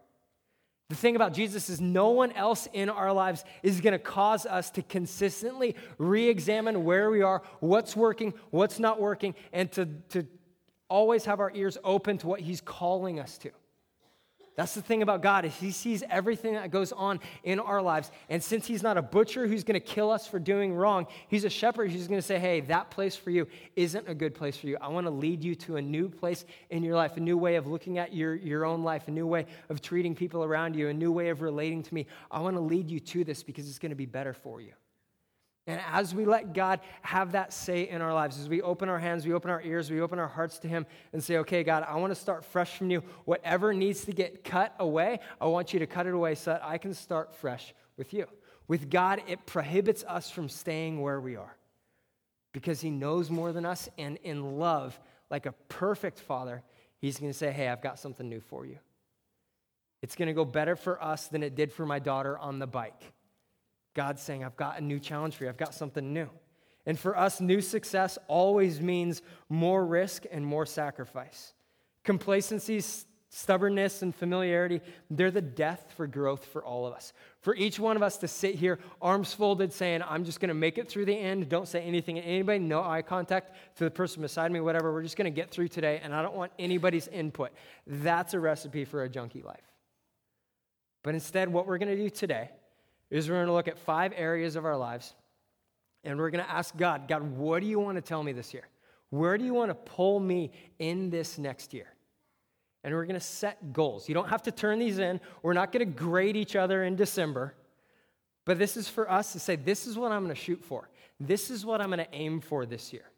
The 0.89 0.95
thing 0.95 1.17
about 1.17 1.35
Jesus 1.35 1.69
is, 1.69 1.81
no 1.81 2.11
one 2.11 2.31
else 2.33 2.69
in 2.73 2.89
our 2.89 3.13
lives 3.13 3.45
is 3.63 3.81
going 3.81 3.93
to 3.93 3.99
cause 3.99 4.47
us 4.47 4.71
to 4.71 4.83
consistently 4.83 5.75
re 5.99 6.29
examine 6.29 6.85
where 6.85 7.11
we 7.11 7.23
are, 7.23 7.43
what's 7.59 7.97
working, 7.97 8.35
what's 8.51 8.79
not 8.79 9.01
working, 9.01 9.35
and 9.53 9.71
to, 9.73 9.87
to 10.11 10.27
always 10.89 11.25
have 11.25 11.41
our 11.41 11.51
ears 11.55 11.77
open 11.83 12.19
to 12.19 12.29
what 12.29 12.41
He's 12.41 12.61
calling 12.63 13.19
us 13.21 13.37
to. 13.39 13.51
That's 14.57 14.75
the 14.75 14.81
thing 14.81 15.03
about 15.03 15.23
God 15.23 15.45
is 15.45 15.55
he 15.55 15.71
sees 15.71 16.03
everything 16.09 16.55
that 16.55 16.71
goes 16.71 16.91
on 16.91 17.21
in 17.45 17.61
our 17.61 17.83
lives. 17.83 18.11
And 18.31 18.43
since 18.43 18.67
he's 18.67 18.83
not 18.83 18.97
a 18.97 19.03
butcher 19.03 19.47
who's 19.47 19.65
going 19.65 19.79
to 19.79 19.87
kill 19.87 20.11
us 20.11 20.27
for 20.27 20.39
doing 20.39 20.75
wrong, 20.75 21.07
he's 21.29 21.45
a 21.45 21.51
shepherd 21.51 21.91
who's 21.91 22.09
going 22.09 22.19
to 22.19 22.27
say, 22.27 22.39
"Hey, 22.39 22.61
that 22.63 22.91
place 22.91 23.15
for 23.15 23.31
you 23.31 23.47
isn't 23.77 24.09
a 24.09 24.15
good 24.15 24.35
place 24.35 24.57
for 24.57 24.67
you. 24.67 24.79
I 24.81 24.89
want 24.89 25.07
to 25.07 25.11
lead 25.11 25.45
you 25.45 25.55
to 25.57 25.77
a 25.77 25.83
new 25.83 26.09
place 26.09 26.47
in 26.71 26.83
your 26.83 26.97
life, 26.97 27.19
a 27.19 27.21
new 27.21 27.37
way 27.37 27.57
of 27.57 27.67
looking 27.67 27.99
at 27.99 28.15
your, 28.15 28.35
your 28.35 28.65
own 28.65 28.83
life, 28.83 29.09
a 29.09 29.11
new 29.11 29.27
way 29.27 29.45
of 29.69 29.83
treating 29.83 30.15
people 30.15 30.43
around 30.43 30.75
you, 30.75 30.89
a 30.89 30.95
new 30.95 31.13
way 31.13 31.29
of 31.29 31.43
relating 31.43 31.83
to 31.83 31.95
me. 31.95 32.07
I 32.31 32.41
want 32.41 32.57
to 32.57 32.61
lead 32.61 32.91
you 32.91 32.99
to 32.99 33.25
this 33.25 33.43
because 33.43 33.69
it's 33.69 33.79
going 33.79 33.91
to 33.91 33.97
be 33.97 34.07
better 34.07 34.33
for 34.33 34.63
you." 34.63 34.73
And 35.67 35.81
as 35.93 36.15
we 36.15 36.25
let 36.25 36.53
God 36.53 36.81
have 37.03 37.33
that 37.33 37.53
say 37.53 37.89
in 37.89 38.01
our 38.01 38.15
lives, 38.15 38.39
as 38.39 38.49
we 38.49 38.63
open 38.63 38.89
our 38.89 39.01
hands, 39.01 39.27
we 39.27 39.33
open 39.33 39.51
our 39.51 39.61
ears, 39.63 39.91
we 39.91 40.01
open 40.01 40.21
our 40.21 40.29
hearts 40.29 40.61
to 40.61 40.69
Him 40.69 40.87
and 41.13 41.23
say, 41.23 41.39
okay, 41.39 41.65
God, 41.65 41.85
I 41.89 41.97
want 41.97 42.13
to 42.13 42.21
start 42.21 42.45
fresh 42.45 42.77
from 42.77 42.91
you. 42.91 43.03
Whatever 43.25 43.75
needs 43.75 44.05
to 44.05 44.13
get 44.13 44.45
cut 44.45 44.75
away, 44.79 45.19
I 45.41 45.47
want 45.47 45.73
you 45.73 45.81
to 45.81 45.87
cut 45.87 46.07
it 46.07 46.15
away 46.15 46.37
so 46.37 46.53
that 46.53 46.65
I 46.65 46.79
can 46.79 46.95
start 46.95 47.35
fresh 47.35 47.75
with 47.97 48.15
you. 48.15 48.27
With 48.69 48.91
God, 48.91 49.23
it 49.27 49.45
prohibits 49.45 50.05
us 50.05 50.31
from 50.31 50.49
staying 50.49 51.01
where 51.01 51.21
we 51.21 51.35
are 51.35 51.57
because 52.53 52.81
He 52.81 52.91
knows 52.91 53.29
more 53.29 53.53
than 53.53 53.67
us. 53.67 53.89
And 53.99 54.19
in 54.23 54.59
love, 54.59 54.99
like 55.31 55.47
a 55.47 55.53
perfect 55.69 56.21
father, 56.21 56.63
He's 57.01 57.19
going 57.19 57.33
to 57.33 57.37
say, 57.37 57.51
hey, 57.51 57.69
I've 57.69 57.83
got 57.83 57.99
something 57.99 58.29
new 58.29 58.41
for 58.41 58.67
you. 58.67 58.79
It's 60.01 60.15
going 60.15 60.29
to 60.29 60.35
go 60.35 60.45
better 60.45 60.77
for 60.77 61.03
us 61.03 61.27
than 61.27 61.43
it 61.43 61.57
did 61.57 61.73
for 61.73 61.85
my 61.85 61.99
daughter 61.99 62.39
on 62.39 62.61
the 62.61 62.67
bike. 62.69 63.13
God's 63.97 64.23
saying, 64.23 64.45
I've 64.45 64.57
got 64.57 64.79
a 64.79 64.81
new 64.81 65.01
challenge 65.01 65.35
for 65.35 65.45
you, 65.45 65.51
I've 65.51 65.57
got 65.57 65.75
something 65.75 66.13
new. 66.13 66.29
And 66.85 66.97
for 66.97 67.19
us, 67.19 67.41
new 67.41 67.61
success 67.61 68.19
always 68.29 68.81
means 68.81 69.23
more 69.49 69.85
risk 69.85 70.25
and 70.31 70.47
more 70.47 70.67
sacrifice. 70.67 71.55
Complacency, 72.05 72.81
stubbornness, 73.29 74.03
and 74.03 74.15
familiarity, 74.15 74.81
they're 75.11 75.33
the 75.33 75.41
death 75.41 75.93
for 75.97 76.07
growth 76.07 76.45
for 76.45 76.63
all 76.63 76.87
of 76.87 76.93
us. 76.93 77.13
For 77.41 77.57
each 77.57 77.81
one 77.81 77.97
of 77.97 78.03
us 78.03 78.19
to 78.19 78.29
sit 78.29 78.55
here, 78.55 78.79
arms 79.01 79.33
folded, 79.33 79.73
saying, 79.73 80.03
I'm 80.07 80.25
just 80.25 80.39
going 80.39 80.49
to 80.49 80.55
make 80.55 80.79
it 80.79 80.89
through 80.89 81.07
the 81.07 81.17
end. 81.17 81.49
Don't 81.49 81.67
say 81.67 81.83
anything 81.83 82.17
to 82.17 82.23
anybody, 82.23 82.61
no 82.61 82.85
eye 82.85 83.03
contact 83.03 83.57
to 83.79 83.85
the 83.85 83.91
person 83.91 84.23
beside 84.23 84.53
me, 84.53 84.61
whatever. 84.61 84.93
We're 84.93 85.03
just 85.03 85.17
going 85.17 85.33
to 85.33 85.35
get 85.35 85.51
through 85.51 85.69
today, 85.69 86.01
and 86.05 86.15
I 86.15 86.23
don't 86.23 86.37
want 86.37 86.53
anybody's 86.59 87.09
input. 87.09 87.51
That's 87.87 88.35
a 88.35 88.39
recipe 88.39 88.85
for 88.85 89.03
a 89.03 89.09
junkie 89.09 89.43
life. 89.43 89.73
But 91.03 91.15
instead, 91.15 91.49
what 91.49 91.67
we're 91.67 91.79
going 91.79 91.97
to 91.97 91.97
do 91.97 92.11
today 92.11 92.51
is 93.11 93.29
we're 93.29 93.37
going 93.37 93.47
to 93.47 93.53
look 93.53 93.69
at 93.69 93.79
five 93.79 94.13
areas 94.17 94.57
of 94.57 94.65
our 94.65 94.77
lives 94.77 95.15
and 96.05 96.19
we're 96.19 96.31
going 96.31 96.45
to 96.45 96.51
ask 96.51 96.77
God, 96.77 97.09
God, 97.09 97.23
what 97.23 97.61
do 97.61 97.67
you 97.67 97.79
want 97.79 97.97
to 97.97 98.03
tell 98.03 98.23
me 98.23 98.33
this 98.33 98.55
year? 98.55 98.69
Where 99.11 99.37
do 99.37 99.45
you 99.45 99.55
want 99.55 99.71
to 99.71 99.75
pull 99.75 100.21
me 100.21 100.53
in 100.79 101.11
this 101.11 101.39
next 101.39 101.75
year? 101.75 101.93
And 102.85 102.95
we're 102.95 103.05
going 103.05 103.19
to 103.19 103.27
set 103.27 103.73
goals. 103.73 104.09
You 104.09 104.15
don't 104.15 104.29
have 104.29 104.43
to 104.45 104.53
turn 104.53 104.79
these 104.79 104.99
in. 104.99 105.21
We're 105.43 105.53
not 105.53 105.73
going 105.73 105.85
to 105.85 105.93
grade 105.93 106.37
each 106.37 106.55
other 106.55 106.85
in 106.85 106.95
December. 106.95 107.55
But 108.45 108.59
this 108.59 108.77
is 108.77 108.89
for 108.89 109.11
us 109.11 109.33
to 109.33 109.41
say, 109.41 109.57
this 109.57 109.87
is 109.87 109.99
what 109.99 110.13
I'm 110.13 110.23
going 110.23 110.35
to 110.35 110.41
shoot 110.41 110.65
for. 110.65 110.89
This 111.19 111.51
is 111.51 111.67
what 111.67 111.81
I'm 111.81 111.89
going 111.89 111.99
to 111.99 112.15
aim 112.15 112.41
for 112.41 112.65
this 112.65 112.93
year. 112.93 113.11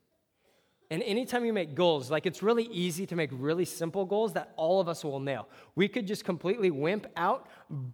And 0.90 1.02
anytime 1.02 1.44
you 1.44 1.52
make 1.52 1.74
goals, 1.74 2.10
like 2.10 2.24
it's 2.24 2.42
really 2.42 2.64
easy 2.64 3.04
to 3.06 3.16
make 3.16 3.28
really 3.32 3.66
simple 3.66 4.06
goals 4.06 4.32
that 4.32 4.52
all 4.56 4.80
of 4.80 4.88
us 4.88 5.04
will 5.04 5.20
nail. 5.20 5.48
We 5.74 5.86
could 5.86 6.06
just 6.06 6.24
completely 6.24 6.70
wimp 6.70 7.06
out, 7.16 7.48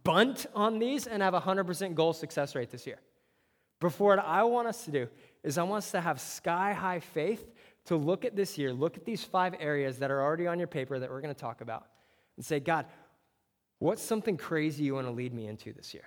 bunt 0.05 0.47
on 0.55 0.79
these, 0.79 1.09
and 1.09 1.21
have 1.21 1.35
a 1.35 1.41
100% 1.41 1.95
goal 1.95 2.13
success 2.13 2.55
rate 2.55 2.71
this 2.71 2.87
year. 2.87 3.01
But 3.81 3.99
what 3.99 4.21
I 4.21 4.45
want 4.45 4.69
us 4.69 4.85
to 4.85 4.93
do 4.93 5.09
is 5.43 5.59
I 5.59 5.65
want 5.65 5.79
us 5.85 5.91
to 5.91 6.01
have 6.01 6.21
sky 6.21 6.73
high 6.73 7.01
faith 7.01 7.53
to 7.87 7.97
look 7.97 8.25
at 8.25 8.37
this 8.37 8.57
year, 8.57 8.73
look 8.73 8.97
at 8.97 9.05
these 9.05 9.25
five 9.25 9.55
areas 9.59 9.99
that 9.99 10.11
are 10.11 10.23
already 10.23 10.47
on 10.47 10.59
your 10.59 10.69
paper 10.69 10.99
that 10.99 11.11
we're 11.11 11.21
going 11.21 11.35
to 11.35 11.41
talk 11.41 11.61
about, 11.61 11.87
and 12.37 12.45
say, 12.47 12.61
God, 12.61 12.87
what's 13.81 14.03
something 14.03 14.37
crazy 14.37 14.85
you 14.85 14.95
want 14.95 15.07
to 15.07 15.13
lead 15.13 15.35
me 15.35 15.49
into 15.49 15.73
this 15.73 15.93
year? 15.93 16.05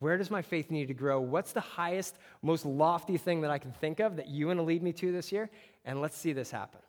Where 0.00 0.16
does 0.16 0.30
my 0.30 0.42
faith 0.42 0.70
need 0.70 0.88
to 0.88 0.94
grow? 0.94 1.20
What's 1.20 1.52
the 1.52 1.60
highest, 1.60 2.16
most 2.42 2.64
lofty 2.64 3.16
thing 3.16 3.40
that 3.40 3.50
I 3.50 3.58
can 3.58 3.72
think 3.72 3.98
of 4.00 4.16
that 4.16 4.28
you 4.28 4.46
want 4.46 4.58
to 4.58 4.62
lead 4.62 4.82
me 4.82 4.92
to 4.94 5.12
this 5.12 5.32
year? 5.32 5.50
And 5.84 6.00
let's 6.00 6.16
see 6.16 6.32
this 6.32 6.50
happen. 6.50 6.80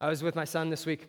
I 0.00 0.08
was 0.08 0.22
with 0.22 0.34
my 0.34 0.44
son 0.44 0.70
this 0.70 0.86
week, 0.86 1.08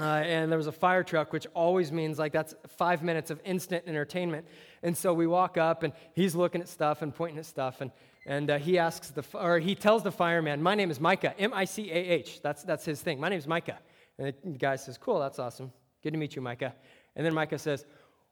uh, 0.00 0.04
and 0.04 0.50
there 0.50 0.56
was 0.56 0.66
a 0.66 0.72
fire 0.72 1.02
truck, 1.02 1.32
which 1.32 1.46
always 1.52 1.92
means 1.92 2.18
like 2.18 2.32
that's 2.32 2.54
five 2.78 3.02
minutes 3.02 3.30
of 3.30 3.40
instant 3.44 3.84
entertainment. 3.86 4.46
And 4.82 4.96
so 4.96 5.12
we 5.12 5.26
walk 5.26 5.58
up, 5.58 5.82
and 5.82 5.92
he's 6.14 6.34
looking 6.34 6.60
at 6.60 6.68
stuff 6.68 7.02
and 7.02 7.14
pointing 7.14 7.38
at 7.38 7.46
stuff, 7.46 7.80
and 7.80 7.90
and 8.26 8.50
uh, 8.50 8.58
he 8.58 8.78
asks 8.78 9.10
the, 9.10 9.22
or 9.34 9.58
he 9.58 9.74
tells 9.74 10.02
the 10.02 10.12
fireman, 10.12 10.62
"My 10.62 10.74
name 10.74 10.90
is 10.90 10.98
Micah, 10.98 11.34
M-I-C-A-H. 11.38 12.40
That's 12.40 12.62
that's 12.62 12.84
his 12.84 13.02
thing. 13.02 13.20
My 13.20 13.28
name 13.28 13.38
is 13.38 13.46
Micah." 13.46 13.78
And 14.18 14.32
the 14.44 14.58
guy 14.58 14.76
says, 14.76 14.96
"Cool, 14.96 15.20
that's 15.20 15.38
awesome. 15.38 15.72
Good 16.02 16.12
to 16.12 16.18
meet 16.18 16.34
you, 16.34 16.40
Micah." 16.40 16.74
And 17.16 17.26
then 17.26 17.34
Micah 17.34 17.58
says, 17.58 17.84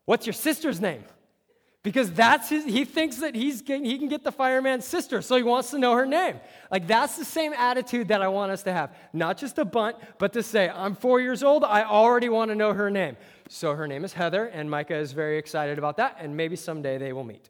"What's 0.06 0.26
your 0.26 0.32
sister's 0.34 0.80
name?" 0.80 1.04
Because 1.82 2.12
that's 2.12 2.48
his 2.48 2.64
he 2.64 2.84
thinks 2.84 3.16
that 3.16 3.34
he's 3.34 3.60
getting, 3.60 3.84
he 3.84 3.98
can 3.98 4.08
get 4.08 4.22
the 4.22 4.30
fireman's 4.30 4.84
sister 4.84 5.20
so 5.20 5.36
he 5.36 5.42
wants 5.42 5.70
to 5.70 5.78
know 5.78 5.94
her 5.94 6.06
name. 6.06 6.38
Like 6.70 6.86
that's 6.86 7.16
the 7.16 7.24
same 7.24 7.52
attitude 7.52 8.08
that 8.08 8.22
i 8.22 8.28
want 8.28 8.52
us 8.52 8.62
to 8.64 8.72
have. 8.72 8.94
Not 9.12 9.36
just 9.36 9.58
a 9.58 9.64
bunt 9.64 9.96
but 10.18 10.32
to 10.34 10.42
say 10.42 10.68
i'm 10.68 10.94
four 10.94 11.20
years 11.20 11.42
old 11.42 11.64
i 11.64 11.82
already 11.82 12.28
want 12.28 12.50
to 12.50 12.54
know 12.54 12.72
her 12.72 12.90
name. 12.90 13.16
So 13.48 13.74
her 13.74 13.88
name 13.88 14.04
is 14.04 14.12
heather 14.12 14.46
and 14.46 14.70
micah 14.70 14.96
is 14.96 15.12
very 15.12 15.38
excited 15.38 15.78
about 15.78 15.96
that 15.96 16.16
and 16.20 16.36
maybe 16.36 16.56
someday 16.56 16.98
they 16.98 17.12
will 17.12 17.24
meet. 17.24 17.48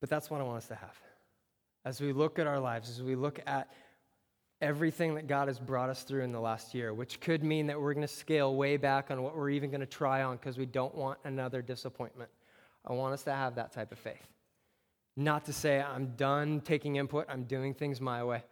But 0.00 0.10
that's 0.10 0.28
what 0.28 0.40
i 0.40 0.44
want 0.44 0.58
us 0.58 0.68
to 0.68 0.74
have. 0.74 1.00
As 1.84 2.00
we 2.00 2.12
look 2.12 2.40
at 2.40 2.48
our 2.48 2.58
lives 2.58 2.90
as 2.90 3.00
we 3.00 3.14
look 3.14 3.38
at 3.46 3.68
everything 4.60 5.14
that 5.16 5.26
God 5.26 5.48
has 5.48 5.58
brought 5.58 5.90
us 5.90 6.02
through 6.02 6.22
in 6.22 6.32
the 6.32 6.40
last 6.40 6.74
year, 6.74 6.94
which 6.94 7.20
could 7.20 7.44
mean 7.44 7.66
that 7.66 7.80
we're 7.80 7.92
going 7.94 8.06
to 8.06 8.12
scale 8.12 8.54
way 8.54 8.76
back 8.76 9.10
on 9.10 9.22
what 9.22 9.36
we're 9.36 9.50
even 9.50 9.70
going 9.70 9.80
to 9.80 9.86
try 9.86 10.22
on 10.22 10.36
because 10.36 10.56
we 10.56 10.66
don't 10.66 10.94
want 10.94 11.18
another 11.24 11.60
disappointment. 11.62 12.30
I 12.84 12.92
want 12.92 13.14
us 13.14 13.22
to 13.24 13.32
have 13.32 13.56
that 13.56 13.72
type 13.72 13.92
of 13.92 13.98
faith. 13.98 14.26
Not 15.16 15.46
to 15.46 15.52
say, 15.52 15.80
I'm 15.80 16.14
done 16.16 16.60
taking 16.60 16.96
input, 16.96 17.26
I'm 17.28 17.44
doing 17.44 17.74
things 17.74 18.00
my 18.00 18.22
way, 18.22 18.42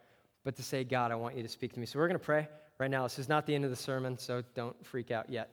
but 0.44 0.56
to 0.56 0.62
say, 0.62 0.84
God, 0.84 1.12
I 1.12 1.14
want 1.14 1.37
you 1.37 1.42
to 1.42 1.49
speak 1.49 1.73
to 1.75 1.80
me. 1.80 1.87
So 1.87 1.99
we're 1.99 2.08
going 2.08 2.18
to 2.18 2.25
pray 2.25 2.49
right 2.78 2.90
now. 2.90 3.02
This 3.04 3.18
is 3.18 3.28
not 3.28 3.46
the 3.46 3.54
end 3.54 3.64
of 3.64 3.70
the 3.70 3.76
sermon, 3.76 4.18
so 4.18 4.42
don't 4.54 4.84
freak 4.84 5.11
out 5.11 5.30
yet. 5.30 5.50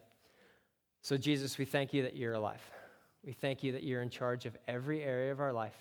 So, 1.02 1.18
Jesus, 1.18 1.58
we 1.58 1.66
thank 1.66 1.94
you 1.94 2.04
that 2.04 2.16
you're 2.16 2.34
alive. 2.34 2.62
We 3.26 3.34
thank 3.34 3.64
you 3.64 3.72
that 3.74 3.84
you're 3.84 4.02
in 4.02 4.10
charge 4.10 4.46
of 4.46 4.56
every 4.68 5.04
area 5.04 5.32
of 5.32 5.40
our 5.40 5.54
life. 5.54 5.78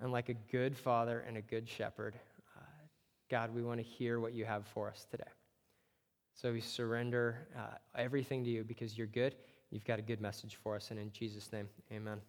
And 0.00 0.12
like 0.12 0.28
a 0.28 0.34
good 0.34 0.76
father 0.76 1.24
and 1.26 1.36
a 1.36 1.40
good 1.40 1.68
shepherd, 1.68 2.14
God, 3.30 3.54
we 3.54 3.62
want 3.62 3.80
to 3.80 3.84
hear 3.84 4.20
what 4.20 4.34
you 4.34 4.44
have 4.44 4.66
for 4.66 4.88
us 4.88 5.06
today. 5.10 5.24
So 6.34 6.52
we 6.52 6.60
surrender 6.60 7.48
uh, 7.56 7.76
everything 7.96 8.44
to 8.44 8.50
you 8.50 8.64
because 8.64 8.98
you're 8.98 9.06
good. 9.06 9.34
You've 9.70 9.84
got 9.84 9.98
a 9.98 10.02
good 10.02 10.20
message 10.20 10.56
for 10.62 10.76
us. 10.76 10.90
And 10.90 10.98
in 10.98 11.10
Jesus' 11.10 11.52
name, 11.52 11.68
amen. 11.92 12.20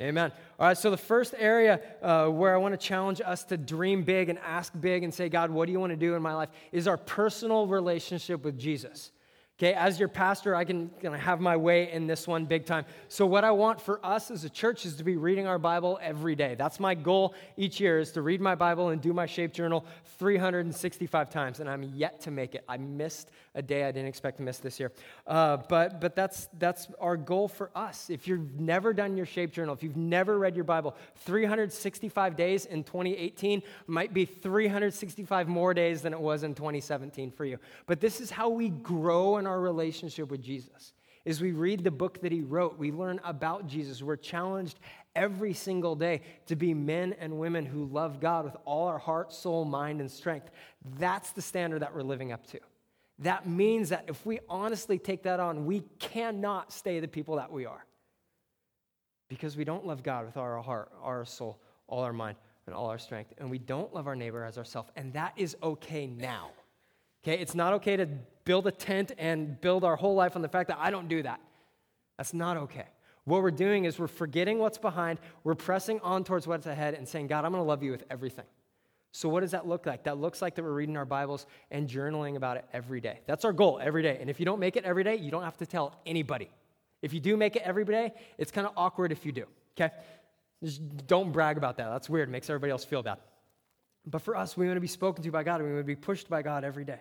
Amen. 0.00 0.32
All 0.58 0.66
right, 0.68 0.78
so 0.78 0.90
the 0.90 0.96
first 0.96 1.34
area 1.36 1.78
uh, 2.00 2.26
where 2.28 2.54
I 2.54 2.56
want 2.56 2.72
to 2.72 2.78
challenge 2.78 3.20
us 3.22 3.44
to 3.44 3.58
dream 3.58 4.02
big 4.02 4.30
and 4.30 4.38
ask 4.38 4.72
big 4.80 5.04
and 5.04 5.12
say, 5.12 5.28
God, 5.28 5.50
what 5.50 5.66
do 5.66 5.72
you 5.72 5.80
want 5.80 5.90
to 5.90 5.96
do 5.96 6.14
in 6.14 6.22
my 6.22 6.34
life 6.34 6.48
is 6.72 6.88
our 6.88 6.96
personal 6.96 7.66
relationship 7.66 8.42
with 8.42 8.58
Jesus. 8.58 9.10
Okay, 9.60 9.74
as 9.74 9.98
your 9.98 10.08
pastor, 10.08 10.54
I 10.54 10.64
can 10.64 10.90
you 11.02 11.10
know, 11.10 11.16
have 11.18 11.38
my 11.38 11.54
way 11.54 11.92
in 11.92 12.06
this 12.06 12.26
one 12.26 12.46
big 12.46 12.64
time. 12.64 12.86
So, 13.08 13.26
what 13.26 13.44
I 13.44 13.50
want 13.50 13.78
for 13.78 14.00
us 14.02 14.30
as 14.30 14.42
a 14.44 14.48
church 14.48 14.86
is 14.86 14.96
to 14.96 15.04
be 15.04 15.18
reading 15.18 15.46
our 15.46 15.58
Bible 15.58 15.98
every 16.00 16.34
day. 16.34 16.54
That's 16.54 16.80
my 16.80 16.94
goal 16.94 17.34
each 17.58 17.78
year 17.78 17.98
is 17.98 18.10
to 18.12 18.22
read 18.22 18.40
my 18.40 18.54
Bible 18.54 18.88
and 18.88 19.02
do 19.02 19.12
my 19.12 19.26
shape 19.26 19.52
journal 19.52 19.84
365 20.18 21.28
times, 21.28 21.60
and 21.60 21.68
I'm 21.68 21.82
yet 21.82 22.22
to 22.22 22.30
make 22.30 22.54
it. 22.54 22.64
I 22.70 22.78
missed 22.78 23.32
a 23.54 23.60
day 23.60 23.84
I 23.84 23.92
didn't 23.92 24.08
expect 24.08 24.38
to 24.38 24.42
miss 24.42 24.60
this 24.60 24.80
year, 24.80 24.92
uh, 25.26 25.58
but 25.68 26.00
but 26.00 26.16
that's 26.16 26.48
that's 26.58 26.88
our 26.98 27.18
goal 27.18 27.46
for 27.46 27.70
us. 27.74 28.08
If 28.08 28.26
you've 28.26 28.58
never 28.58 28.94
done 28.94 29.14
your 29.14 29.26
shape 29.26 29.52
journal, 29.52 29.74
if 29.74 29.82
you've 29.82 29.94
never 29.94 30.38
read 30.38 30.54
your 30.54 30.64
Bible, 30.64 30.96
365 31.16 32.34
days 32.34 32.64
in 32.64 32.82
2018 32.82 33.62
might 33.88 34.14
be 34.14 34.24
365 34.24 35.48
more 35.48 35.74
days 35.74 36.00
than 36.00 36.14
it 36.14 36.20
was 36.20 36.44
in 36.44 36.54
2017 36.54 37.30
for 37.30 37.44
you. 37.44 37.58
But 37.84 38.00
this 38.00 38.22
is 38.22 38.30
how 38.30 38.48
we 38.48 38.70
grow 38.70 39.36
in 39.36 39.49
our 39.49 39.49
relationship 39.58 40.30
with 40.30 40.42
Jesus. 40.42 40.92
As 41.26 41.40
we 41.40 41.52
read 41.52 41.84
the 41.84 41.90
book 41.90 42.20
that 42.22 42.32
he 42.32 42.40
wrote, 42.40 42.78
we 42.78 42.92
learn 42.92 43.20
about 43.24 43.66
Jesus. 43.66 44.02
We're 44.02 44.16
challenged 44.16 44.78
every 45.14 45.52
single 45.52 45.94
day 45.94 46.22
to 46.46 46.56
be 46.56 46.72
men 46.72 47.14
and 47.18 47.38
women 47.38 47.66
who 47.66 47.84
love 47.84 48.20
God 48.20 48.44
with 48.44 48.56
all 48.64 48.86
our 48.86 48.98
heart, 48.98 49.32
soul, 49.32 49.64
mind, 49.64 50.00
and 50.00 50.10
strength. 50.10 50.50
That's 50.98 51.32
the 51.32 51.42
standard 51.42 51.82
that 51.82 51.94
we're 51.94 52.02
living 52.02 52.32
up 52.32 52.46
to. 52.48 52.60
That 53.18 53.46
means 53.46 53.90
that 53.90 54.06
if 54.08 54.24
we 54.24 54.40
honestly 54.48 54.98
take 54.98 55.24
that 55.24 55.40
on, 55.40 55.66
we 55.66 55.80
cannot 55.98 56.72
stay 56.72 57.00
the 57.00 57.08
people 57.08 57.36
that 57.36 57.52
we 57.52 57.66
are. 57.66 57.84
Because 59.28 59.56
we 59.56 59.64
don't 59.64 59.86
love 59.86 60.02
God 60.02 60.24
with 60.24 60.36
all 60.38 60.44
our 60.44 60.62
heart, 60.62 60.90
our 61.02 61.24
soul, 61.26 61.60
all 61.86 62.02
our 62.02 62.14
mind, 62.14 62.38
and 62.66 62.74
all 62.74 62.86
our 62.86 62.98
strength. 62.98 63.34
And 63.36 63.50
we 63.50 63.58
don't 63.58 63.92
love 63.94 64.06
our 64.06 64.16
neighbor 64.16 64.42
as 64.42 64.56
ourselves. 64.56 64.90
And 64.96 65.12
that 65.12 65.34
is 65.36 65.54
okay 65.62 66.06
now. 66.06 66.50
Okay, 67.22 67.40
it's 67.40 67.54
not 67.54 67.74
okay 67.74 67.96
to 67.96 68.06
build 68.44 68.66
a 68.66 68.72
tent 68.72 69.12
and 69.18 69.60
build 69.60 69.84
our 69.84 69.96
whole 69.96 70.14
life 70.14 70.36
on 70.36 70.42
the 70.42 70.48
fact 70.48 70.68
that 70.68 70.78
I 70.80 70.90
don't 70.90 71.08
do 71.08 71.22
that. 71.22 71.40
That's 72.16 72.32
not 72.32 72.56
okay. 72.56 72.86
What 73.24 73.42
we're 73.42 73.50
doing 73.50 73.84
is 73.84 73.98
we're 73.98 74.08
forgetting 74.08 74.58
what's 74.58 74.78
behind, 74.78 75.20
we're 75.44 75.54
pressing 75.54 76.00
on 76.00 76.24
towards 76.24 76.46
what's 76.46 76.66
ahead 76.66 76.94
and 76.94 77.06
saying, 77.06 77.26
God, 77.26 77.44
I'm 77.44 77.52
going 77.52 77.62
to 77.62 77.68
love 77.68 77.82
you 77.82 77.90
with 77.90 78.04
everything. 78.10 78.46
So, 79.12 79.28
what 79.28 79.40
does 79.40 79.50
that 79.50 79.66
look 79.66 79.86
like? 79.86 80.04
That 80.04 80.18
looks 80.18 80.40
like 80.40 80.54
that 80.54 80.62
we're 80.62 80.72
reading 80.72 80.96
our 80.96 81.04
Bibles 81.04 81.46
and 81.70 81.88
journaling 81.88 82.36
about 82.36 82.56
it 82.56 82.64
every 82.72 83.00
day. 83.00 83.20
That's 83.26 83.44
our 83.44 83.52
goal 83.52 83.80
every 83.82 84.02
day. 84.02 84.18
And 84.20 84.30
if 84.30 84.38
you 84.38 84.46
don't 84.46 84.60
make 84.60 84.76
it 84.76 84.84
every 84.84 85.02
day, 85.02 85.16
you 85.16 85.30
don't 85.30 85.42
have 85.42 85.56
to 85.58 85.66
tell 85.66 85.96
anybody. 86.06 86.48
If 87.02 87.12
you 87.12 87.20
do 87.20 87.36
make 87.36 87.56
it 87.56 87.62
every 87.62 87.84
day, 87.84 88.12
it's 88.38 88.52
kind 88.52 88.66
of 88.66 88.72
awkward 88.76 89.10
if 89.10 89.26
you 89.26 89.32
do, 89.32 89.46
okay? 89.76 89.92
Just 90.62 91.06
don't 91.06 91.32
brag 91.32 91.56
about 91.56 91.76
that. 91.78 91.90
That's 91.90 92.08
weird. 92.08 92.28
It 92.28 92.32
makes 92.32 92.48
everybody 92.48 92.70
else 92.70 92.84
feel 92.84 93.02
bad. 93.02 93.18
But 94.06 94.22
for 94.22 94.36
us, 94.36 94.56
we 94.56 94.66
want 94.66 94.76
to 94.76 94.80
be 94.80 94.86
spoken 94.86 95.24
to 95.24 95.30
by 95.30 95.42
God. 95.42 95.60
We 95.62 95.68
want 95.68 95.80
to 95.80 95.84
be 95.84 95.96
pushed 95.96 96.28
by 96.28 96.42
God 96.42 96.64
every 96.64 96.84
day. 96.84 97.00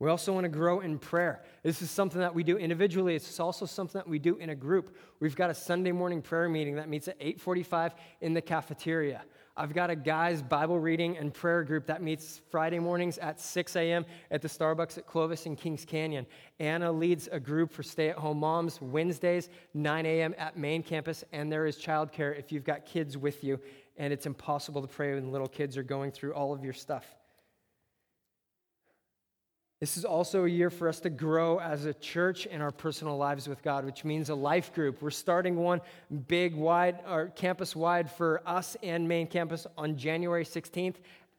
We 0.00 0.08
also 0.08 0.32
want 0.32 0.44
to 0.44 0.48
grow 0.48 0.78
in 0.78 0.98
prayer. 0.98 1.42
This 1.64 1.82
is 1.82 1.90
something 1.90 2.20
that 2.20 2.32
we 2.32 2.44
do 2.44 2.56
individually. 2.56 3.16
It's 3.16 3.40
also 3.40 3.66
something 3.66 3.98
that 3.98 4.08
we 4.08 4.20
do 4.20 4.36
in 4.36 4.50
a 4.50 4.54
group. 4.54 4.96
We've 5.18 5.34
got 5.34 5.50
a 5.50 5.54
Sunday 5.54 5.90
morning 5.90 6.22
prayer 6.22 6.48
meeting 6.48 6.76
that 6.76 6.88
meets 6.88 7.08
at 7.08 7.18
8:45 7.20 7.94
in 8.20 8.32
the 8.32 8.40
cafeteria. 8.40 9.24
I've 9.56 9.74
got 9.74 9.90
a 9.90 9.96
guys 9.96 10.40
Bible 10.40 10.78
reading 10.78 11.18
and 11.18 11.34
prayer 11.34 11.64
group 11.64 11.86
that 11.86 12.00
meets 12.00 12.40
Friday 12.48 12.78
mornings 12.78 13.18
at 13.18 13.40
6 13.40 13.74
a.m. 13.74 14.06
at 14.30 14.40
the 14.40 14.46
Starbucks 14.46 14.98
at 14.98 15.06
Clovis 15.06 15.46
and 15.46 15.58
Kings 15.58 15.84
Canyon. 15.84 16.26
Anna 16.60 16.92
leads 16.92 17.28
a 17.32 17.40
group 17.40 17.72
for 17.72 17.82
stay-at-home 17.82 18.38
moms 18.38 18.80
Wednesdays 18.80 19.50
9 19.74 20.06
a.m. 20.06 20.32
at 20.38 20.56
main 20.56 20.80
campus, 20.84 21.24
and 21.32 21.50
there 21.50 21.66
is 21.66 21.76
childcare 21.76 22.38
if 22.38 22.52
you've 22.52 22.62
got 22.62 22.86
kids 22.86 23.18
with 23.18 23.42
you, 23.42 23.58
and 23.96 24.12
it's 24.12 24.26
impossible 24.26 24.80
to 24.80 24.86
pray 24.86 25.14
when 25.14 25.32
little 25.32 25.48
kids 25.48 25.76
are 25.76 25.82
going 25.82 26.12
through 26.12 26.34
all 26.34 26.52
of 26.52 26.62
your 26.62 26.72
stuff. 26.72 27.17
This 29.80 29.96
is 29.96 30.04
also 30.04 30.44
a 30.44 30.48
year 30.48 30.70
for 30.70 30.88
us 30.88 30.98
to 31.00 31.10
grow 31.10 31.60
as 31.60 31.84
a 31.84 31.94
church 31.94 32.46
in 32.46 32.60
our 32.60 32.72
personal 32.72 33.16
lives 33.16 33.48
with 33.48 33.62
God, 33.62 33.84
which 33.84 34.04
means 34.04 34.28
a 34.28 34.34
life 34.34 34.74
group. 34.74 35.00
We're 35.00 35.10
starting 35.10 35.54
one 35.54 35.80
big, 36.26 36.56
wide, 36.56 36.98
or 37.08 37.28
campus 37.28 37.76
wide 37.76 38.10
for 38.10 38.42
us 38.44 38.76
and 38.82 39.06
main 39.06 39.28
campus 39.28 39.68
on 39.76 39.96
January 39.96 40.44
16th. 40.44 40.96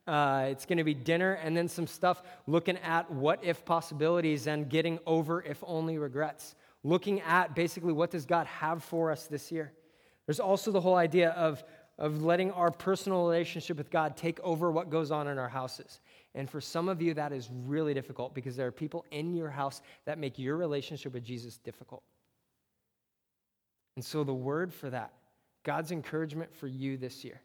Uh, 0.07 0.47
it's 0.49 0.65
going 0.65 0.77
to 0.77 0.85
be 0.85 0.93
dinner 0.93 1.33
and 1.33 1.55
then 1.55 1.67
some 1.67 1.85
stuff 1.85 2.23
looking 2.47 2.77
at 2.77 3.11
what 3.11 3.43
if 3.43 3.65
possibilities 3.65 4.47
and 4.47 4.69
getting 4.69 4.99
over 5.05 5.43
if 5.43 5.61
only 5.67 5.97
regrets. 5.97 6.55
Looking 6.85 7.19
at 7.21 7.55
basically 7.55 7.91
what 7.91 8.09
does 8.09 8.25
God 8.25 8.47
have 8.47 8.85
for 8.85 9.11
us 9.11 9.27
this 9.27 9.51
year. 9.51 9.73
There's 10.25 10.39
also 10.39 10.71
the 10.71 10.79
whole 10.79 10.95
idea 10.95 11.31
of, 11.31 11.61
of 11.97 12.23
letting 12.23 12.51
our 12.51 12.71
personal 12.71 13.23
relationship 13.25 13.77
with 13.77 13.91
God 13.91 14.15
take 14.15 14.39
over 14.39 14.71
what 14.71 14.89
goes 14.89 15.11
on 15.11 15.27
in 15.27 15.37
our 15.37 15.49
houses. 15.49 15.99
And 16.35 16.49
for 16.49 16.61
some 16.61 16.89
of 16.89 17.01
you, 17.01 17.13
that 17.15 17.31
is 17.31 17.49
really 17.51 17.93
difficult 17.93 18.35
because 18.35 18.55
there 18.55 18.67
are 18.67 18.71
people 18.71 19.05
in 19.11 19.33
your 19.33 19.49
house 19.49 19.81
that 20.05 20.19
make 20.19 20.37
your 20.37 20.57
relationship 20.57 21.13
with 21.13 21.23
Jesus 21.23 21.57
difficult. 21.57 22.03
And 23.95 24.05
so, 24.05 24.23
the 24.23 24.33
word 24.33 24.73
for 24.73 24.89
that, 24.89 25.13
God's 25.63 25.91
encouragement 25.91 26.55
for 26.55 26.67
you 26.67 26.97
this 26.97 27.25
year, 27.25 27.41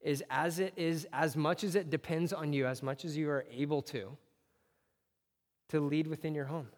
is 0.00 0.22
as 0.30 0.60
it 0.60 0.74
is, 0.76 1.06
as 1.12 1.36
much 1.36 1.64
as 1.64 1.74
it 1.74 1.90
depends 1.90 2.32
on 2.32 2.52
you, 2.52 2.66
as 2.66 2.82
much 2.82 3.04
as 3.04 3.16
you 3.16 3.28
are 3.30 3.44
able 3.50 3.82
to, 3.82 4.16
to 5.70 5.80
lead 5.80 6.06
within 6.06 6.34
your 6.34 6.44
home, 6.44 6.68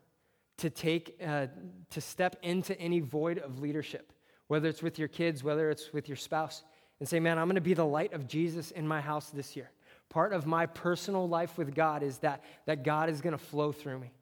to 0.59 0.71
take, 0.71 1.21
uh, 1.25 1.47
to 1.91 2.01
step 2.01 2.37
into 2.43 2.79
any 2.81 3.01
void 3.01 3.39
of 3.39 3.59
leadership, 3.59 4.13
whether 4.47 4.69
it's 4.69 4.83
with 4.83 4.99
your 4.99 5.09
kids, 5.09 5.43
whether 5.43 5.71
it's 5.71 5.93
with 5.93 6.09
your 6.09 6.17
spouse, 6.17 6.63
and 7.01 7.09
say, 7.09 7.19
man, 7.19 7.39
I'm 7.39 7.47
going 7.47 7.57
to 7.57 7.61
be 7.61 7.75
the 7.75 7.85
light 7.85 8.13
of 8.13 8.29
Jesus 8.29 8.71
in 8.71 8.87
my 8.87 9.01
house 9.01 9.31
this 9.31 9.57
year. 9.57 9.71
Part 10.13 10.35
of 10.35 10.47
my 10.47 10.67
personal 10.67 11.27
life 11.27 11.57
with 11.57 11.75
God 11.75 12.03
is 12.03 12.19
that, 12.19 12.45
that 12.67 12.85
God 12.85 13.09
is 13.09 13.23
going 13.23 13.33
to 13.33 13.43
flow 13.43 13.73
through 13.73 13.99
me. 13.99 14.13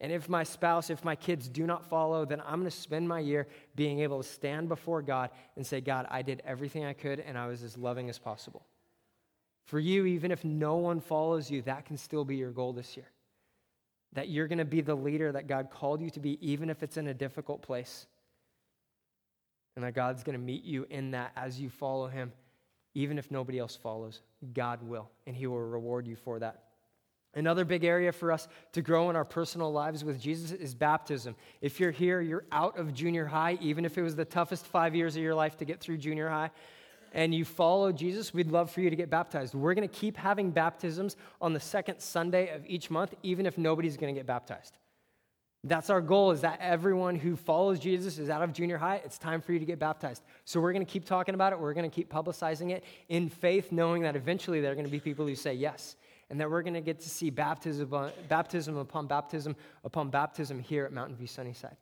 And 0.00 0.12
if 0.12 0.28
my 0.28 0.44
spouse, 0.44 0.88
if 0.88 1.04
my 1.04 1.16
kids 1.16 1.48
do 1.48 1.66
not 1.66 1.84
follow, 1.84 2.24
then 2.24 2.40
I'm 2.46 2.60
going 2.60 2.70
to 2.70 2.76
spend 2.76 3.08
my 3.08 3.18
year 3.18 3.48
being 3.74 3.98
able 3.98 4.22
to 4.22 4.28
stand 4.28 4.68
before 4.68 5.02
God 5.02 5.30
and 5.56 5.66
say, 5.66 5.80
God, 5.80 6.06
I 6.10 6.22
did 6.22 6.42
everything 6.44 6.84
I 6.84 6.92
could 6.92 7.18
and 7.18 7.36
I 7.36 7.48
was 7.48 7.64
as 7.64 7.76
loving 7.76 8.08
as 8.08 8.20
possible. 8.20 8.64
For 9.64 9.80
you, 9.80 10.06
even 10.06 10.30
if 10.30 10.44
no 10.44 10.76
one 10.76 11.00
follows 11.00 11.50
you, 11.50 11.60
that 11.62 11.86
can 11.86 11.96
still 11.96 12.24
be 12.24 12.36
your 12.36 12.52
goal 12.52 12.72
this 12.72 12.96
year. 12.96 13.10
That 14.12 14.28
you're 14.28 14.46
going 14.46 14.58
to 14.58 14.64
be 14.64 14.80
the 14.80 14.94
leader 14.94 15.32
that 15.32 15.48
God 15.48 15.70
called 15.72 16.00
you 16.00 16.10
to 16.10 16.20
be, 16.20 16.38
even 16.40 16.70
if 16.70 16.84
it's 16.84 16.98
in 16.98 17.08
a 17.08 17.14
difficult 17.14 17.62
place. 17.62 18.06
And 19.74 19.84
that 19.84 19.94
God's 19.94 20.22
going 20.22 20.38
to 20.38 20.44
meet 20.44 20.62
you 20.62 20.86
in 20.88 21.10
that 21.12 21.32
as 21.34 21.60
you 21.60 21.68
follow 21.68 22.06
Him, 22.06 22.32
even 22.94 23.18
if 23.18 23.30
nobody 23.30 23.58
else 23.58 23.76
follows. 23.76 24.20
God 24.54 24.82
will, 24.82 25.10
and 25.26 25.36
He 25.36 25.46
will 25.46 25.60
reward 25.60 26.06
you 26.06 26.16
for 26.16 26.38
that. 26.38 26.64
Another 27.34 27.64
big 27.64 27.82
area 27.82 28.12
for 28.12 28.30
us 28.30 28.46
to 28.72 28.82
grow 28.82 29.08
in 29.08 29.16
our 29.16 29.24
personal 29.24 29.72
lives 29.72 30.04
with 30.04 30.20
Jesus 30.20 30.50
is 30.52 30.74
baptism. 30.74 31.34
If 31.62 31.80
you're 31.80 31.90
here, 31.90 32.20
you're 32.20 32.44
out 32.52 32.78
of 32.78 32.92
junior 32.92 33.24
high, 33.24 33.56
even 33.62 33.86
if 33.86 33.96
it 33.96 34.02
was 34.02 34.14
the 34.14 34.26
toughest 34.26 34.66
five 34.66 34.94
years 34.94 35.16
of 35.16 35.22
your 35.22 35.34
life 35.34 35.56
to 35.58 35.64
get 35.64 35.80
through 35.80 35.96
junior 35.96 36.28
high, 36.28 36.50
and 37.14 37.34
you 37.34 37.44
follow 37.44 37.90
Jesus, 37.90 38.34
we'd 38.34 38.50
love 38.50 38.70
for 38.70 38.80
you 38.82 38.90
to 38.90 38.96
get 38.96 39.08
baptized. 39.08 39.54
We're 39.54 39.74
going 39.74 39.88
to 39.88 39.94
keep 39.94 40.16
having 40.16 40.50
baptisms 40.50 41.16
on 41.40 41.52
the 41.54 41.60
second 41.60 42.00
Sunday 42.00 42.54
of 42.54 42.64
each 42.66 42.90
month, 42.90 43.14
even 43.22 43.46
if 43.46 43.56
nobody's 43.56 43.96
going 43.96 44.14
to 44.14 44.18
get 44.18 44.26
baptized. 44.26 44.76
That's 45.64 45.90
our 45.90 46.00
goal 46.00 46.32
is 46.32 46.40
that 46.40 46.58
everyone 46.60 47.14
who 47.14 47.36
follows 47.36 47.78
Jesus 47.78 48.18
is 48.18 48.28
out 48.28 48.42
of 48.42 48.52
junior 48.52 48.78
high. 48.78 48.96
It's 49.04 49.16
time 49.16 49.40
for 49.40 49.52
you 49.52 49.60
to 49.60 49.64
get 49.64 49.78
baptized. 49.78 50.22
So 50.44 50.60
we're 50.60 50.72
going 50.72 50.84
to 50.84 50.90
keep 50.90 51.04
talking 51.04 51.36
about 51.36 51.52
it. 51.52 51.60
We're 51.60 51.72
going 51.72 51.88
to 51.88 51.94
keep 51.94 52.12
publicizing 52.12 52.70
it 52.70 52.82
in 53.08 53.28
faith, 53.28 53.70
knowing 53.70 54.02
that 54.02 54.16
eventually 54.16 54.60
there 54.60 54.72
are 54.72 54.74
going 54.74 54.86
to 54.86 54.90
be 54.90 54.98
people 54.98 55.24
who 55.24 55.36
say 55.36 55.54
yes 55.54 55.94
and 56.30 56.40
that 56.40 56.50
we're 56.50 56.62
going 56.62 56.74
to 56.74 56.80
get 56.80 56.98
to 57.00 57.08
see 57.08 57.30
baptism, 57.30 58.10
baptism 58.28 58.76
upon 58.76 59.06
baptism 59.06 59.54
upon 59.84 60.10
baptism 60.10 60.58
here 60.58 60.84
at 60.84 60.92
Mountain 60.92 61.14
View 61.14 61.26
Sunnyside. 61.26 61.76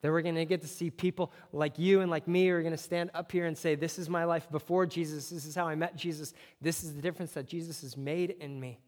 That 0.00 0.10
we're 0.10 0.22
going 0.22 0.34
to 0.34 0.44
get 0.44 0.62
to 0.62 0.66
see 0.66 0.90
people 0.90 1.30
like 1.52 1.78
you 1.78 2.00
and 2.00 2.10
like 2.10 2.26
me 2.26 2.48
who 2.48 2.54
are 2.54 2.62
going 2.62 2.72
to 2.72 2.78
stand 2.78 3.10
up 3.14 3.30
here 3.30 3.46
and 3.46 3.56
say, 3.56 3.76
This 3.76 3.98
is 4.00 4.08
my 4.08 4.24
life 4.24 4.50
before 4.50 4.84
Jesus. 4.84 5.28
This 5.28 5.44
is 5.44 5.54
how 5.54 5.68
I 5.68 5.76
met 5.76 5.94
Jesus. 5.94 6.34
This 6.60 6.82
is 6.82 6.96
the 6.96 7.02
difference 7.02 7.32
that 7.32 7.46
Jesus 7.46 7.82
has 7.82 7.96
made 7.96 8.30
in 8.30 8.58
me. 8.58 8.80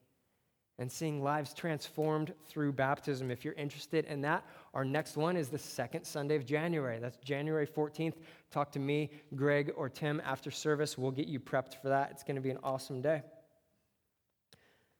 And 0.78 0.90
seeing 0.90 1.22
lives 1.22 1.54
transformed 1.54 2.34
through 2.48 2.72
baptism. 2.72 3.30
If 3.30 3.44
you're 3.44 3.54
interested 3.54 4.06
in 4.06 4.22
that, 4.22 4.44
our 4.74 4.84
next 4.84 5.16
one 5.16 5.36
is 5.36 5.48
the 5.48 5.58
second 5.58 6.04
Sunday 6.04 6.34
of 6.34 6.44
January. 6.44 6.98
That's 6.98 7.16
January 7.18 7.66
14th. 7.66 8.14
Talk 8.50 8.72
to 8.72 8.80
me, 8.80 9.10
Greg, 9.36 9.72
or 9.76 9.88
Tim 9.88 10.20
after 10.24 10.50
service. 10.50 10.98
We'll 10.98 11.12
get 11.12 11.28
you 11.28 11.38
prepped 11.38 11.80
for 11.80 11.90
that. 11.90 12.10
It's 12.10 12.24
going 12.24 12.34
to 12.36 12.42
be 12.42 12.50
an 12.50 12.58
awesome 12.64 13.00
day. 13.00 13.22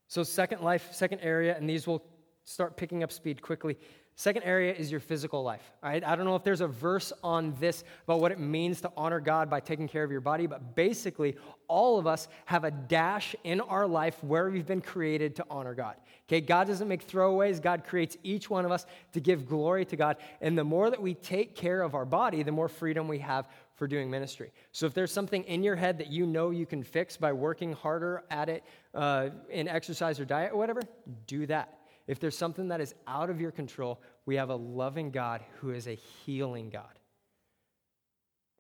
So, 0.07 0.23
second 0.23 0.62
life, 0.62 0.90
second 0.93 1.21
area, 1.21 1.57
and 1.57 1.69
these 1.69 1.88
will 1.88 2.04
start 2.45 2.76
picking 2.76 3.02
up 3.02 3.11
speed 3.11 3.43
quickly. 3.43 3.76
Second 4.16 4.44
area 4.44 4.73
is 4.73 4.92
your 4.92 5.00
physical 5.00 5.42
life. 5.42 5.73
Right? 5.83 6.04
I 6.04 6.14
don't 6.14 6.25
know 6.25 6.37
if 6.37 6.44
there's 6.44 6.61
a 6.61 6.68
verse 6.68 7.12
on 7.25 7.54
this 7.59 7.83
about 8.04 8.21
what 8.21 8.30
it 8.30 8.38
means 8.38 8.80
to 8.83 8.92
honor 8.97 9.18
God 9.18 9.50
by 9.50 9.59
taking 9.59 9.88
care 9.88 10.04
of 10.04 10.12
your 10.12 10.21
body, 10.21 10.47
but 10.47 10.76
basically, 10.76 11.37
all 11.66 11.99
of 11.99 12.06
us 12.06 12.28
have 12.44 12.62
a 12.62 12.71
dash 12.71 13.35
in 13.42 13.61
our 13.61 13.87
life 13.87 14.23
where 14.23 14.50
we've 14.50 14.66
been 14.66 14.80
created 14.80 15.35
to 15.37 15.47
honor 15.50 15.75
God. 15.75 15.97
Okay, 16.28 16.40
God 16.40 16.68
doesn't 16.68 16.87
make 16.87 17.06
throwaways. 17.06 17.61
God 17.61 17.85
creates 17.85 18.16
each 18.23 18.49
one 18.49 18.64
of 18.64 18.71
us 18.71 18.87
to 19.12 19.21
give 19.21 19.49
glory 19.49 19.85
to 19.87 19.97
God. 19.97 20.16
And 20.40 20.56
the 20.56 20.64
more 20.64 20.90
that 20.90 21.02
we 21.02 21.14
take 21.14 21.56
care 21.56 21.83
of 21.83 21.94
our 21.94 22.04
body, 22.04 22.42
the 22.42 22.52
more 22.52 22.68
freedom 22.68 23.09
we 23.09 23.18
have 23.18 23.49
for 23.75 23.88
doing 23.88 24.09
ministry. 24.11 24.52
So 24.73 24.87
if 24.87 24.94
there's 24.94 25.12
something 25.12 25.42
in 25.44 25.64
your 25.64 25.76
head 25.76 25.99
that 25.99 26.06
you 26.06 26.25
know 26.25 26.50
you 26.50 26.66
can 26.66 26.83
fix 26.83 27.16
by 27.16 27.33
working 27.33 27.73
harder 27.73 28.23
at 28.30 28.49
it 28.49 28.62
uh, 28.94 29.30
in 29.50 29.66
exercise 29.66 30.21
or 30.21 30.25
diet 30.25 30.52
or 30.52 30.59
whatever, 30.59 30.83
do 31.26 31.47
that. 31.47 31.78
If 32.07 32.21
there's 32.21 32.37
something 32.37 32.69
that 32.69 32.81
is 32.81 32.95
out 33.07 33.31
of 33.31 33.41
your 33.41 33.51
control, 33.51 34.01
we 34.27 34.37
have 34.37 34.51
a 34.51 34.57
loving 34.57 35.11
God 35.11 35.43
who 35.61 35.71
is 35.71 35.87
a 35.87 35.95
healing 35.95 36.71
God. 36.71 36.99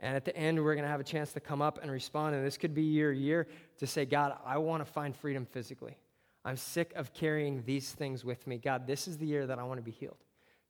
And 0.00 0.16
at 0.16 0.24
the 0.24 0.36
end, 0.36 0.62
we're 0.62 0.74
going 0.74 0.84
to 0.84 0.90
have 0.90 1.00
a 1.00 1.04
chance 1.04 1.32
to 1.32 1.40
come 1.40 1.62
up 1.62 1.78
and 1.82 1.90
respond. 1.90 2.34
And 2.34 2.44
this 2.44 2.58
could 2.58 2.74
be 2.74 2.82
your 2.82 3.12
year 3.12 3.46
to 3.78 3.86
say, 3.86 4.04
God, 4.04 4.36
I 4.44 4.58
want 4.58 4.84
to 4.84 4.90
find 4.90 5.14
freedom 5.16 5.46
physically. 5.46 5.96
I'm 6.44 6.56
sick 6.56 6.92
of 6.94 7.14
carrying 7.14 7.62
these 7.64 7.92
things 7.92 8.24
with 8.24 8.46
me. 8.46 8.58
God, 8.58 8.86
this 8.86 9.08
is 9.08 9.16
the 9.16 9.26
year 9.26 9.46
that 9.46 9.58
I 9.58 9.62
want 9.62 9.78
to 9.78 9.82
be 9.82 9.90
healed. 9.90 10.18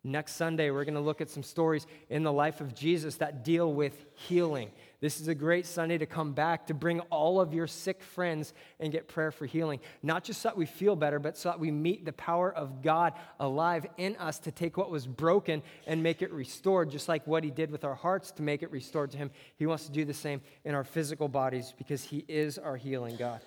Next 0.04 0.34
Sunday, 0.34 0.70
we're 0.70 0.84
going 0.84 0.94
to 0.94 1.00
look 1.00 1.20
at 1.22 1.30
some 1.30 1.42
stories 1.42 1.86
in 2.10 2.22
the 2.22 2.32
life 2.32 2.60
of 2.60 2.74
Jesus 2.74 3.16
that 3.16 3.42
deal 3.42 3.72
with 3.72 4.04
healing. 4.14 4.70
This 5.04 5.20
is 5.20 5.28
a 5.28 5.34
great 5.34 5.66
Sunday 5.66 5.98
to 5.98 6.06
come 6.06 6.32
back 6.32 6.68
to 6.68 6.72
bring 6.72 7.00
all 7.00 7.38
of 7.38 7.52
your 7.52 7.66
sick 7.66 8.02
friends 8.02 8.54
and 8.80 8.90
get 8.90 9.06
prayer 9.06 9.30
for 9.30 9.44
healing. 9.44 9.80
Not 10.02 10.24
just 10.24 10.40
so 10.40 10.48
that 10.48 10.56
we 10.56 10.64
feel 10.64 10.96
better, 10.96 11.18
but 11.18 11.36
so 11.36 11.50
that 11.50 11.60
we 11.60 11.70
meet 11.70 12.06
the 12.06 12.14
power 12.14 12.50
of 12.50 12.80
God 12.80 13.12
alive 13.38 13.84
in 13.98 14.16
us 14.16 14.38
to 14.38 14.50
take 14.50 14.78
what 14.78 14.90
was 14.90 15.06
broken 15.06 15.62
and 15.86 16.02
make 16.02 16.22
it 16.22 16.32
restored, 16.32 16.88
just 16.88 17.06
like 17.06 17.26
what 17.26 17.44
He 17.44 17.50
did 17.50 17.70
with 17.70 17.84
our 17.84 17.94
hearts 17.94 18.30
to 18.30 18.42
make 18.42 18.62
it 18.62 18.70
restored 18.70 19.10
to 19.10 19.18
Him. 19.18 19.30
He 19.56 19.66
wants 19.66 19.84
to 19.84 19.92
do 19.92 20.06
the 20.06 20.14
same 20.14 20.40
in 20.64 20.74
our 20.74 20.84
physical 20.84 21.28
bodies 21.28 21.74
because 21.76 22.02
He 22.02 22.24
is 22.26 22.56
our 22.56 22.78
healing 22.78 23.16
God. 23.16 23.42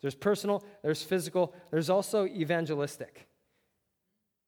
There's 0.00 0.16
personal, 0.16 0.64
there's 0.82 1.04
physical, 1.04 1.54
there's 1.70 1.90
also 1.90 2.26
evangelistic. 2.26 3.27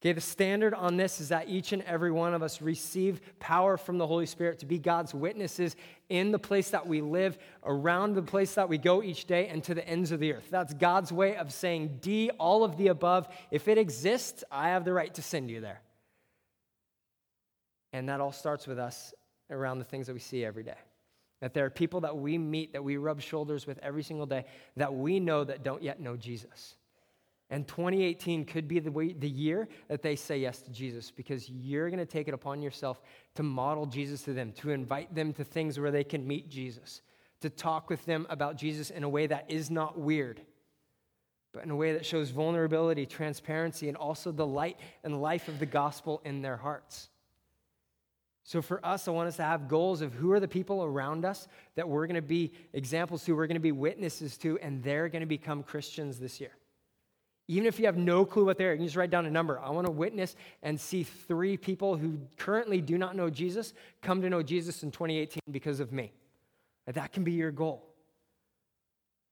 Okay, 0.01 0.15
the 0.15 0.21
standard 0.23 0.73
on 0.73 0.97
this 0.97 1.21
is 1.21 1.29
that 1.29 1.51
each 1.51 1.73
and 1.73 1.83
every 1.83 2.11
one 2.11 2.33
of 2.33 2.43
us 2.43 2.63
receive 2.63 3.21
power 3.39 3.77
from 3.77 3.99
the 3.99 4.07
Holy 4.07 4.25
Spirit 4.25 4.59
to 4.61 4.67
be 4.67 4.79
God's 4.79 5.13
witnesses 5.13 5.77
in 6.09 6.33
the 6.33 6.39
place 6.39 6.71
that 6.71 6.87
we 6.87 7.03
live, 7.03 7.37
around 7.65 8.15
the 8.15 8.23
place 8.23 8.55
that 8.55 8.67
we 8.67 8.79
go 8.79 9.03
each 9.03 9.27
day, 9.27 9.49
and 9.49 9.63
to 9.65 9.75
the 9.75 9.87
ends 9.87 10.11
of 10.11 10.19
the 10.19 10.33
earth. 10.33 10.49
That's 10.51 10.73
God's 10.73 11.13
way 11.13 11.37
of 11.37 11.53
saying, 11.53 11.99
D, 12.01 12.31
all 12.39 12.65
of 12.65 12.79
the 12.79 12.89
above. 12.89 13.29
If 13.51 13.69
it 13.69 13.77
exists, 13.77 14.43
I 14.51 14.71
have 14.71 14.87
the 14.87 14.93
right 14.95 15.13
to 15.15 15.23
send 15.23 15.51
you 15.51 15.61
there. 15.61 15.83
And 17.93 18.09
that 18.09 18.23
all 18.23 18.33
starts 18.33 18.67
with 18.67 18.79
us 18.79 19.13
around 19.51 19.81
the 19.81 19.85
things 19.85 20.07
that 20.07 20.15
we 20.15 20.21
see 20.21 20.47
every 20.47 20.63
day. 20.63 20.79
That 21.43 21.53
there 21.53 21.67
are 21.67 21.71
people 21.71 22.01
that 22.03 22.17
we 22.17 22.39
meet, 22.39 22.73
that 22.73 22.83
we 22.83 22.97
rub 22.97 23.21
shoulders 23.21 23.67
with 23.67 23.79
every 23.83 24.03
single 24.03 24.27
day, 24.27 24.47
that 24.77 24.95
we 24.95 25.21
know 25.21 25.45
that 25.45 25.63
don't 25.63 25.83
yet 25.83 26.01
know 26.01 26.17
Jesus. 26.17 26.77
And 27.51 27.67
2018 27.67 28.45
could 28.45 28.69
be 28.69 28.79
the, 28.79 28.93
way, 28.93 29.13
the 29.13 29.29
year 29.29 29.69
that 29.89 30.03
they 30.03 30.15
say 30.15 30.39
yes 30.39 30.63
to 30.63 30.71
Jesus 30.71 31.11
because 31.11 31.51
you're 31.51 31.91
going 31.91 31.99
to 31.99 32.07
take 32.07 32.29
it 32.29 32.35
upon 32.35 32.63
yourself 32.63 33.03
to 33.35 33.43
model 33.43 33.87
Jesus 33.87 34.23
to 34.23 34.33
them, 34.33 34.53
to 34.53 34.71
invite 34.71 35.13
them 35.15 35.33
to 35.33 35.43
things 35.43 35.79
where 35.79 35.91
they 35.91 36.05
can 36.05 36.27
meet 36.27 36.49
Jesus, 36.49 37.03
to 37.41 37.51
talk 37.51 37.91
with 37.91 38.05
them 38.07 38.25
about 38.31 38.57
Jesus 38.57 38.91
in 38.91 39.03
a 39.03 39.09
way 39.09 39.27
that 39.27 39.51
is 39.51 39.69
not 39.69 39.99
weird, 39.99 40.41
but 41.53 41.65
in 41.65 41.71
a 41.73 41.77
way 41.77 41.93
that 41.93 42.07
shows 42.07 42.31
vulnerability, 42.31 43.05
transparency, 43.05 43.89
and 43.89 43.97
also 43.97 44.31
the 44.31 44.47
light 44.47 44.79
and 45.03 45.21
life 45.21 45.49
of 45.49 45.59
the 45.59 45.67
gospel 45.67 46.23
in 46.25 46.43
their 46.43 46.57
hearts. 46.57 47.09
So, 48.45 48.63
for 48.63 48.85
us, 48.85 49.07
I 49.07 49.11
want 49.11 49.29
us 49.29 49.37
to 49.37 49.43
have 49.43 49.69
goals 49.69 50.03
of 50.03 50.15
who 50.15 50.33
are 50.33 50.41
the 50.41 50.49
people 50.49 50.83
around 50.83 51.25
us 51.25 51.47
that 51.75 51.89
we're 51.89 52.07
going 52.07 52.15
to 52.15 52.23
be 52.23 52.53
examples 52.73 53.25
to, 53.25 53.33
we're 53.35 53.47
going 53.47 53.55
to 53.57 53.61
be 53.61 53.73
witnesses 53.73 54.37
to, 54.39 54.59
and 54.61 54.83
they're 54.83 55.09
going 55.09 55.21
to 55.21 55.27
become 55.27 55.63
Christians 55.63 56.19
this 56.19 56.41
year. 56.41 56.53
Even 57.51 57.67
if 57.67 57.81
you 57.81 57.87
have 57.87 57.97
no 57.97 58.25
clue 58.25 58.45
what 58.45 58.59
they 58.59 58.65
are, 58.65 58.71
you 58.71 58.77
can 58.77 58.87
just 58.87 58.95
write 58.95 59.11
down 59.11 59.27
a 59.27 59.31
number. 59.31 59.59
I 59.59 59.71
want 59.71 59.85
to 59.85 59.91
witness 59.91 60.37
and 60.63 60.81
see 60.81 61.03
three 61.03 61.57
people 61.57 61.97
who 61.97 62.21
currently 62.37 62.81
do 62.81 62.97
not 62.97 63.17
know 63.17 63.29
Jesus 63.29 63.75
come 64.03 64.23
to 64.23 64.31
know 64.31 64.41
Jesus 64.41 64.85
in 64.85 64.93
2018 64.93 65.41
because 65.51 65.81
of 65.81 65.93
me. 65.93 66.13
That 66.87 67.13
can 67.13 67.25
be 67.25 67.33
your 67.33 67.51
goal. 67.51 67.85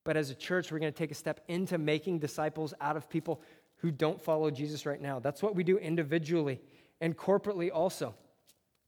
But 0.03 0.17
as 0.17 0.31
a 0.31 0.35
church, 0.35 0.73
we're 0.73 0.81
going 0.81 0.93
to 0.93 0.99
take 0.99 1.13
a 1.13 1.15
step 1.15 1.45
into 1.47 1.79
making 1.79 2.19
disciples 2.19 2.75
out 2.81 2.97
of 2.97 3.09
people 3.09 3.41
who 3.77 3.93
don't 3.93 4.21
follow 4.21 4.51
Jesus 4.51 4.85
right 4.85 5.01
now. 5.01 5.21
That's 5.21 5.41
what 5.41 5.55
we 5.55 5.63
do 5.63 5.79
individually 5.79 6.61
and 7.01 7.17
corporately 7.17 7.71
also. 7.73 8.17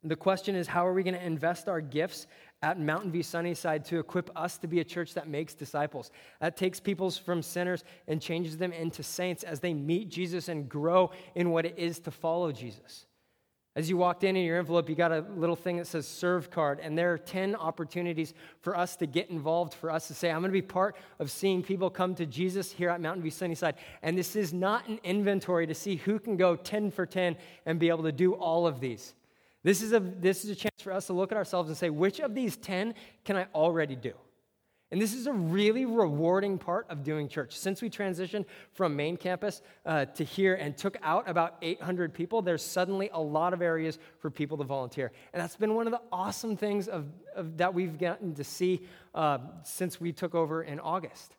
The 0.03 0.17
question 0.17 0.57
is, 0.57 0.67
how 0.67 0.85
are 0.85 0.93
we 0.93 1.05
going 1.05 1.15
to 1.15 1.25
invest 1.25 1.69
our 1.69 1.81
gifts 1.81 2.27
at 2.63 2.79
Mountain 2.79 3.11
View 3.11 3.23
Sunnyside 3.23 3.85
to 3.87 3.99
equip 3.99 4.31
us 4.37 4.59
to 4.59 4.67
be 4.67 4.81
a 4.81 4.85
church 4.85 5.15
that 5.15 5.29
makes 5.29 5.55
disciples? 5.55 6.11
That 6.41 6.57
takes 6.57 6.81
people 6.81 7.11
from 7.11 7.43
sinners 7.43 7.85
and 8.07 8.21
changes 8.21 8.59
them 8.59 8.73
into 8.73 9.03
saints 9.03 9.43
as 9.43 9.61
they 9.61 9.75
meet 9.75 10.09
Jesus 10.09 10.49
and 10.49 10.69
grow 10.69 11.11
in 11.35 11.51
what 11.51 11.67
it 11.67 11.79
is 11.79 11.99
to 12.01 12.11
follow 12.11 12.53
Jesus. 12.53 13.07
As 13.77 13.89
you 13.89 13.97
walked 13.97 14.25
in 14.25 14.37
in 14.37 14.45
your 14.45 14.59
envelope, 14.59 14.89
you 14.89 14.97
got 14.97 15.13
a 15.13 15.25
little 15.37 15.55
thing 15.55 15.77
that 15.77 15.87
says 15.87 16.07
serve 16.07 16.51
card, 16.51 16.81
and 16.81 16.99
there 16.99 17.13
are 17.13 17.19
10 17.19 17.55
opportunities 17.55 18.35
for 18.61 18.77
us 18.77 18.97
to 18.97 19.07
get 19.07 19.31
involved, 19.31 19.75
for 19.75 19.93
us 19.93 20.09
to 20.09 20.15
say, 20.15 20.29
I'm 20.29 20.41
going 20.41 20.51
to 20.51 20.53
be 20.53 20.61
part 20.61 20.97
of 21.21 21.31
seeing 21.31 21.63
people 21.63 21.89
come 21.89 22.17
to 22.17 22.27
Jesus 22.27 22.73
here 22.73 22.91
at 22.91 23.01
Mountain 23.01 23.23
View 23.23 23.31
Sunnyside. 23.31 23.77
And 24.03 24.19
this 24.19 24.35
is 24.35 24.53
not 24.53 24.89
an 24.89 24.99
inventory 25.05 25.69
to 25.69 25.75
see 25.75 25.97
who 25.97 26.19
can 26.19 26.37
go 26.37 26.57
10 26.57 26.91
for 26.91 27.07
10 27.07 27.37
and 27.65 27.79
be 27.79 27.91
able 27.91 28.03
to 28.03 28.13
do 28.13 28.35
all 28.35 28.67
of 28.67 28.81
these. 28.81 29.15
This 29.63 29.83
is, 29.83 29.93
a, 29.93 30.01
this 30.01 30.45
is 30.45 30.51
a 30.51 30.55
chance 30.55 30.81
for 30.81 30.93
us 30.93 31.07
to 31.07 31.13
look 31.13 31.33
at 31.33 31.39
ourselves 31.39 31.69
and 31.69 31.77
say, 31.77 31.91
which 31.91 32.19
of 32.21 32.35
these 32.35 32.57
10 32.57 32.95
can 33.25 33.37
I 33.37 33.47
already 33.55 33.97
do? 33.97 34.15
And 34.93 35.01
this 35.01 35.15
is 35.15 35.29
a 35.29 35.33
really 35.33 35.85
rewarding 35.85 36.59
part 36.59 36.87
of 36.91 37.05
doing 37.05 37.29
church. 37.29 37.57
Since 37.57 37.81
we 37.81 37.89
transitioned 37.89 38.45
from 38.73 38.97
main 38.97 39.17
campus 39.17 39.63
uh, 39.87 40.07
to 40.07 40.25
here 40.25 40.55
and 40.55 40.77
took 40.77 40.97
out 41.03 41.29
about 41.29 41.57
800 41.63 42.13
people, 42.13 42.43
there's 42.43 42.65
suddenly 42.65 43.09
a 43.13 43.21
lot 43.21 43.53
of 43.53 43.63
areas 43.63 44.01
for 44.19 44.31
people 44.31 44.59
to 44.59 44.65
volunteer. 44.65 45.13
And 45.33 45.41
that's 45.41 45.55
been 45.55 45.75
one 45.75 45.87
of 45.87 45.93
the 45.93 46.01
awesome 46.11 46.57
things 46.57 46.89
of, 46.89 47.07
of 47.37 47.57
that 47.59 47.73
we've 47.73 47.99
gotten 47.99 48.35
to 48.35 48.43
see 48.43 48.85
uh, 49.15 49.39
since 49.63 50.01
we 50.01 50.13
took 50.13 50.35
over 50.35 50.65
in 50.65 50.81
August. 50.81 51.37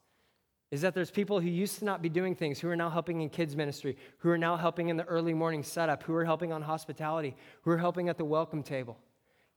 Is 0.71 0.81
that 0.81 0.95
there's 0.95 1.12
people 1.12 1.39
who 1.39 1.49
used 1.49 1.79
to 1.79 1.86
not 1.86 2.01
be 2.01 2.10
doing 2.10 2.34
things 2.34 2.60
who 2.60 2.69
are 2.69 2.75
now 2.75 2.89
helping 2.89 3.21
in 3.21 3.29
kids' 3.29 3.55
ministry, 3.55 3.97
who 4.19 4.29
are 4.29 4.38
now 4.38 4.55
helping 4.55 4.89
in 4.89 4.97
the 4.97 5.03
early 5.03 5.34
morning 5.34 5.63
setup, 5.63 6.03
who 6.03 6.15
are 6.15 6.25
helping 6.25 6.53
on 6.53 6.62
hospitality, 6.62 7.36
who 7.63 7.71
are 7.71 7.77
helping 7.77 8.07
at 8.07 8.17
the 8.17 8.25
welcome 8.25 8.63
table 8.63 8.97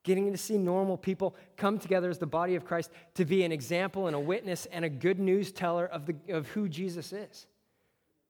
getting 0.04 0.30
to 0.30 0.38
see 0.38 0.56
normal 0.56 0.96
people 0.96 1.34
come 1.56 1.78
together 1.78 2.08
as 2.08 2.18
the 2.18 2.26
body 2.26 2.54
of 2.54 2.64
Christ 2.64 2.90
to 3.14 3.24
be 3.24 3.42
an 3.42 3.50
example 3.50 4.06
and 4.06 4.14
a 4.14 4.20
witness 4.20 4.66
and 4.66 4.84
a 4.84 4.88
good 4.88 5.18
news 5.18 5.50
teller 5.50 5.86
of, 5.86 6.06
the, 6.06 6.14
of 6.28 6.46
who 6.48 6.68
Jesus 6.68 7.12
is. 7.12 7.46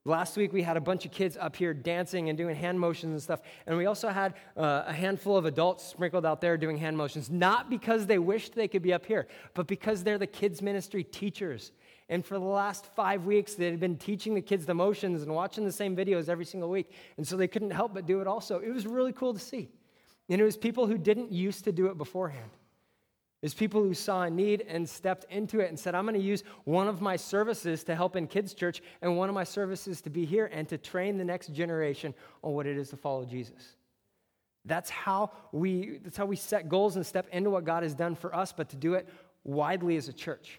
Last 0.06 0.36
week, 0.36 0.52
we 0.52 0.62
had 0.62 0.76
a 0.76 0.82
bunch 0.82 1.06
of 1.06 1.12
kids 1.12 1.36
up 1.38 1.56
here 1.56 1.72
dancing 1.72 2.28
and 2.28 2.36
doing 2.36 2.54
hand 2.54 2.78
motions 2.78 3.12
and 3.12 3.22
stuff. 3.22 3.40
And 3.66 3.76
we 3.76 3.86
also 3.86 4.10
had 4.10 4.34
uh, 4.54 4.84
a 4.86 4.92
handful 4.92 5.36
of 5.36 5.46
adults 5.46 5.82
sprinkled 5.82 6.26
out 6.26 6.42
there 6.42 6.58
doing 6.58 6.76
hand 6.76 6.96
motions, 6.96 7.30
not 7.30 7.70
because 7.70 8.06
they 8.06 8.18
wished 8.18 8.54
they 8.54 8.68
could 8.68 8.82
be 8.82 8.92
up 8.92 9.06
here, 9.06 9.26
but 9.54 9.66
because 9.66 10.04
they're 10.04 10.18
the 10.18 10.26
kids' 10.26 10.60
ministry 10.60 11.04
teachers. 11.04 11.72
And 12.08 12.24
for 12.24 12.38
the 12.38 12.44
last 12.44 12.86
five 12.94 13.24
weeks, 13.24 13.54
they 13.54 13.66
had 13.66 13.80
been 13.80 13.96
teaching 13.96 14.34
the 14.34 14.42
kids 14.42 14.66
the 14.66 14.74
motions 14.74 15.22
and 15.22 15.34
watching 15.34 15.64
the 15.64 15.72
same 15.72 15.96
videos 15.96 16.28
every 16.28 16.44
single 16.44 16.68
week. 16.68 16.92
And 17.16 17.26
so 17.26 17.36
they 17.36 17.48
couldn't 17.48 17.70
help 17.70 17.94
but 17.94 18.06
do 18.06 18.20
it 18.20 18.26
also. 18.26 18.58
It 18.58 18.70
was 18.70 18.86
really 18.86 19.12
cool 19.12 19.32
to 19.32 19.40
see. 19.40 19.70
And 20.28 20.40
it 20.40 20.44
was 20.44 20.56
people 20.56 20.86
who 20.86 20.98
didn't 20.98 21.32
used 21.32 21.64
to 21.64 21.72
do 21.72 21.86
it 21.86 21.96
beforehand. 21.96 22.50
It 23.42 23.46
was 23.46 23.54
people 23.54 23.82
who 23.82 23.92
saw 23.92 24.22
a 24.22 24.30
need 24.30 24.64
and 24.68 24.88
stepped 24.88 25.26
into 25.30 25.60
it 25.60 25.68
and 25.68 25.78
said, 25.78 25.94
I'm 25.94 26.04
going 26.04 26.18
to 26.18 26.20
use 26.20 26.44
one 26.64 26.88
of 26.88 27.02
my 27.02 27.16
services 27.16 27.84
to 27.84 27.94
help 27.94 28.16
in 28.16 28.26
kids' 28.26 28.54
church 28.54 28.82
and 29.02 29.18
one 29.18 29.28
of 29.28 29.34
my 29.34 29.44
services 29.44 30.00
to 30.02 30.10
be 30.10 30.24
here 30.24 30.46
and 30.46 30.66
to 30.70 30.78
train 30.78 31.18
the 31.18 31.24
next 31.24 31.52
generation 31.52 32.14
on 32.42 32.52
what 32.52 32.66
it 32.66 32.78
is 32.78 32.88
to 32.90 32.96
follow 32.96 33.24
Jesus. 33.26 33.76
That's 34.64 34.88
how 34.88 35.30
we, 35.52 35.98
that's 36.02 36.16
how 36.16 36.24
we 36.24 36.36
set 36.36 36.70
goals 36.70 36.96
and 36.96 37.04
step 37.04 37.26
into 37.32 37.50
what 37.50 37.64
God 37.64 37.82
has 37.82 37.94
done 37.94 38.14
for 38.14 38.34
us, 38.34 38.50
but 38.50 38.70
to 38.70 38.76
do 38.76 38.94
it 38.94 39.08
widely 39.44 39.96
as 39.96 40.08
a 40.08 40.12
church. 40.12 40.58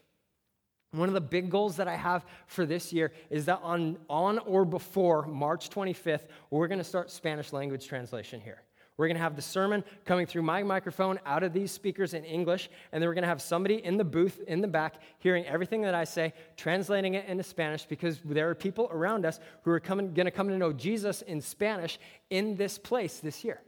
One 0.96 1.10
of 1.10 1.14
the 1.14 1.22
big 1.22 1.50
goals 1.50 1.76
that 1.78 1.88
I 1.88 1.96
have 1.96 2.26
for 2.48 2.66
this 2.66 2.94
year 2.94 3.12
is 3.30 3.46
that 3.46 3.60
on, 3.62 3.98
on 4.10 4.40
or 4.40 4.66
before 4.66 5.26
March 5.26 5.70
25th, 5.70 6.28
we're 6.50 6.68
going 6.68 6.80
to 6.80 6.84
start 6.84 7.12
Spanish 7.12 7.52
language 7.52 7.88
translation 7.88 8.40
here. 8.40 8.62
We're 8.98 9.08
going 9.08 9.18
to 9.18 9.24
have 9.24 9.36
the 9.36 9.42
sermon 9.42 9.84
coming 10.06 10.26
through 10.26 10.44
my 10.44 10.64
microphone 10.64 11.20
out 11.26 11.44
of 11.44 11.52
these 11.52 11.70
speakers 11.70 12.14
in 12.14 12.24
English, 12.24 12.70
and 12.92 13.02
then 13.02 13.10
we're 13.10 13.14
going 13.14 13.24
to 13.24 13.28
have 13.28 13.42
somebody 13.42 13.84
in 13.84 13.98
the 13.98 14.06
booth 14.06 14.40
in 14.48 14.62
the 14.62 14.70
back 14.70 14.96
hearing 15.20 15.46
everything 15.46 15.82
that 15.82 15.94
I 15.94 16.06
say, 16.06 16.34
translating 16.56 17.16
it 17.16 17.26
into 17.28 17.44
Spanish, 17.44 17.86
because 17.86 18.22
there 18.24 18.50
are 18.50 18.56
people 18.56 18.88
around 18.92 19.26
us 19.26 19.42
who 19.64 19.72
are 19.72 19.82
coming, 19.82 20.14
going 20.14 20.28
to 20.28 20.32
come 20.32 20.48
to 20.48 20.58
know 20.58 20.72
Jesus 20.72 21.22
in 21.24 21.42
Spanish 21.42 22.00
in 22.30 22.56
this 22.56 22.78
place 22.78 23.20
this 23.20 23.44
year. 23.44 23.62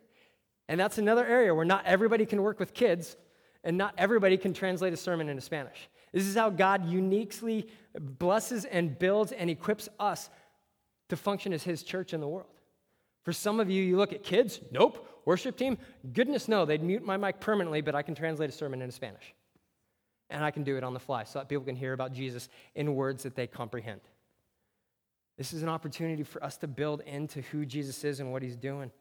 And 0.70 0.80
that's 0.80 0.98
another 0.98 1.26
area 1.26 1.54
where 1.54 1.66
not 1.66 1.86
everybody 1.86 2.26
can 2.26 2.42
work 2.42 2.58
with 2.58 2.74
kids, 2.74 3.18
and 3.66 3.78
not 3.78 3.94
everybody 3.98 4.38
can 4.38 4.54
translate 4.54 4.94
a 4.94 4.98
sermon 4.98 5.28
into 5.28 5.42
Spanish. 5.42 5.90
This 6.12 6.26
is 6.26 6.36
how 6.36 6.50
God 6.50 6.88
uniquely 6.88 7.67
blesses 8.00 8.65
and 8.65 8.98
builds 8.98 9.32
and 9.32 9.50
equips 9.50 9.89
us 10.00 10.30
to 11.10 11.15
function 11.15 11.54
as 11.54 11.63
His 11.63 11.84
church 11.84 12.13
in 12.13 12.22
the 12.22 12.28
world. 12.28 12.50
For 13.24 13.34
some 13.34 13.60
of 13.60 13.70
you, 13.70 13.84
you 13.84 13.98
look 13.98 14.13
at 14.13 14.24
kids, 14.24 14.62
nope. 14.72 15.06
Worship 15.26 15.58
team, 15.58 15.78
goodness 16.13 16.48
no, 16.48 16.63
they'd 16.63 16.82
mute 16.82 17.04
my 17.04 17.17
mic 17.17 17.41
permanently, 17.41 17.82
but 17.82 17.96
I 17.96 18.02
can 18.02 18.15
translate 18.15 18.50
a 18.50 18.54
sermon 18.54 18.82
into 18.82 18.93
Spanish. 18.93 19.34
And 20.30 20.43
I 20.43 20.52
can 20.52 20.63
do 20.63 20.78
it 20.78 20.84
on 20.84 20.93
the 20.93 21.00
fly 21.00 21.26
so 21.26 21.39
that 21.39 21.50
people 21.50 21.65
can 21.65 21.76
hear 21.76 21.91
about 21.91 22.13
Jesus 22.13 22.48
in 22.76 22.96
words 22.96 23.24
that 23.24 23.36
they 23.36 23.48
comprehend. 23.48 24.00
This 25.38 25.52
is 25.52 25.63
an 25.63 25.70
opportunity 25.70 26.24
for 26.24 26.41
us 26.43 26.56
to 26.58 26.67
build 26.67 27.02
into 27.02 27.41
who 27.41 27.65
Jesus 27.65 28.04
is 28.04 28.22
and 28.22 28.32
what 28.32 28.41
he's 28.41 28.56
doing. 28.56 28.91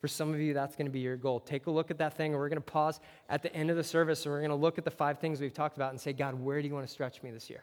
For 0.00 0.08
some 0.08 0.32
of 0.32 0.40
you, 0.40 0.54
that's 0.54 0.76
going 0.76 0.86
to 0.86 0.92
be 0.92 1.00
your 1.00 1.16
goal. 1.16 1.40
Take 1.40 1.66
a 1.66 1.70
look 1.70 1.90
at 1.90 1.98
that 1.98 2.16
thing, 2.16 2.32
and 2.32 2.40
we're 2.40 2.48
going 2.48 2.56
to 2.56 2.62
pause 2.62 3.00
at 3.28 3.42
the 3.42 3.54
end 3.54 3.70
of 3.70 3.76
the 3.76 3.84
service, 3.84 4.24
and 4.24 4.32
we're 4.32 4.40
going 4.40 4.50
to 4.50 4.56
look 4.56 4.78
at 4.78 4.84
the 4.84 4.90
five 4.90 5.18
things 5.18 5.40
we've 5.40 5.52
talked 5.52 5.76
about 5.76 5.90
and 5.90 6.00
say, 6.00 6.12
God, 6.12 6.34
where 6.34 6.62
do 6.62 6.68
you 6.68 6.74
want 6.74 6.86
to 6.86 6.92
stretch 6.92 7.22
me 7.22 7.30
this 7.30 7.50
year? 7.50 7.62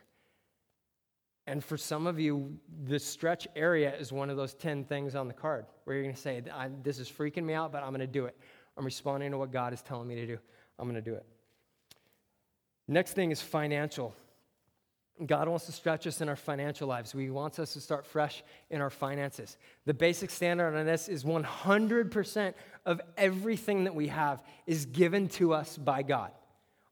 And 1.48 1.64
for 1.64 1.78
some 1.78 2.06
of 2.06 2.20
you, 2.20 2.60
the 2.86 3.00
stretch 3.00 3.48
area 3.56 3.96
is 3.96 4.12
one 4.12 4.30
of 4.30 4.38
those 4.38 4.54
10 4.54 4.84
things 4.84 5.16
on 5.16 5.28
the 5.28 5.34
card 5.34 5.66
where 5.86 5.96
you're 5.96 6.04
going 6.04 6.16
to 6.16 6.22
say, 6.22 6.44
This 6.84 7.00
is 7.00 7.10
freaking 7.10 7.44
me 7.44 7.54
out, 7.54 7.72
but 7.72 7.82
I'm 7.82 7.90
going 7.90 8.02
to 8.02 8.08
do 8.08 8.26
it. 8.26 8.38
I'm 8.78 8.86
responding 8.86 9.32
to 9.32 9.38
what 9.38 9.52
God 9.52 9.74
is 9.74 9.82
telling 9.82 10.08
me 10.08 10.16
to 10.16 10.28
do. 10.28 10.38
I'm 10.78 10.86
going 10.86 11.02
to 11.02 11.10
do 11.10 11.16
it. 11.16 11.26
Next 12.88 13.14
thing 13.14 13.32
is 13.32 13.42
financial. 13.42 14.14
God 15.26 15.48
wants 15.48 15.66
to 15.66 15.72
stretch 15.72 16.06
us 16.06 16.22
in 16.22 16.30
our 16.30 16.36
financial 16.36 16.88
lives. 16.88 17.12
He 17.12 17.30
wants 17.32 17.58
us 17.58 17.74
to 17.74 17.82
start 17.82 18.06
fresh 18.06 18.44
in 18.70 18.82
our 18.82 18.92
finances. 18.92 19.58
The 19.86 19.94
basic 19.94 20.30
standard 20.30 20.76
on 20.76 20.86
this 20.86 21.10
is 21.10 21.24
100% 21.24 22.54
of 22.86 23.02
everything 23.18 23.86
that 23.86 23.96
we 23.96 24.08
have 24.10 24.44
is 24.68 24.86
given 24.86 25.28
to 25.30 25.54
us 25.54 25.76
by 25.76 26.04
God. 26.04 26.32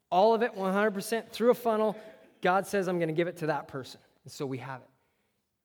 All 0.09 0.33
of 0.33 0.41
it, 0.41 0.55
100% 0.55 1.29
through 1.29 1.51
a 1.51 1.55
funnel. 1.55 1.95
God 2.41 2.65
says, 2.65 2.87
I'm 2.87 2.97
going 2.97 3.09
to 3.09 3.13
give 3.13 3.27
it 3.27 3.37
to 3.37 3.47
that 3.47 3.67
person. 3.67 3.99
And 4.23 4.31
so 4.31 4.45
we 4.47 4.57
have 4.57 4.81
it. 4.81 4.89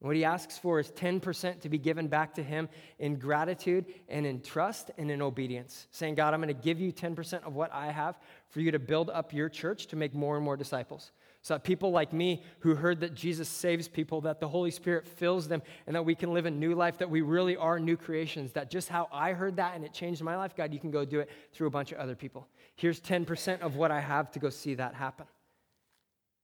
what 0.00 0.16
he 0.16 0.24
asks 0.24 0.58
for 0.58 0.78
is 0.80 0.90
10% 0.90 1.60
to 1.60 1.68
be 1.70 1.78
given 1.78 2.08
back 2.08 2.34
to 2.34 2.42
him 2.42 2.68
in 2.98 3.16
gratitude 3.16 3.86
and 4.08 4.26
in 4.26 4.42
trust 4.42 4.90
and 4.98 5.10
in 5.10 5.22
obedience. 5.22 5.86
Saying, 5.92 6.14
God, 6.14 6.34
I'm 6.34 6.42
going 6.42 6.54
to 6.54 6.62
give 6.62 6.78
you 6.78 6.92
10% 6.92 7.44
of 7.44 7.54
what 7.54 7.72
I 7.72 7.90
have 7.90 8.18
for 8.50 8.60
you 8.60 8.70
to 8.72 8.78
build 8.78 9.08
up 9.08 9.32
your 9.32 9.48
church 9.48 9.86
to 9.88 9.96
make 9.96 10.14
more 10.14 10.36
and 10.36 10.44
more 10.44 10.58
disciples. 10.58 11.10
So 11.42 11.54
that 11.54 11.64
people 11.64 11.90
like 11.90 12.12
me 12.12 12.42
who 12.58 12.74
heard 12.74 13.00
that 13.00 13.14
Jesus 13.14 13.48
saves 13.48 13.88
people, 13.88 14.20
that 14.22 14.40
the 14.40 14.48
Holy 14.48 14.70
Spirit 14.70 15.08
fills 15.08 15.48
them, 15.48 15.62
and 15.86 15.96
that 15.96 16.04
we 16.04 16.14
can 16.14 16.34
live 16.34 16.44
a 16.44 16.50
new 16.50 16.74
life, 16.74 16.98
that 16.98 17.08
we 17.08 17.22
really 17.22 17.56
are 17.56 17.80
new 17.80 17.96
creations, 17.96 18.52
that 18.52 18.70
just 18.70 18.90
how 18.90 19.08
I 19.10 19.32
heard 19.32 19.56
that 19.56 19.74
and 19.74 19.84
it 19.84 19.94
changed 19.94 20.22
my 20.22 20.36
life, 20.36 20.54
God, 20.54 20.72
you 20.72 20.78
can 20.78 20.90
go 20.90 21.04
do 21.04 21.20
it 21.20 21.30
through 21.54 21.66
a 21.66 21.70
bunch 21.70 21.92
of 21.92 21.98
other 21.98 22.14
people. 22.14 22.46
Here's 22.76 23.00
10% 23.00 23.60
of 23.60 23.76
what 23.76 23.90
I 23.90 24.00
have 24.00 24.30
to 24.32 24.38
go 24.38 24.50
see 24.50 24.74
that 24.74 24.94
happen. 24.94 25.26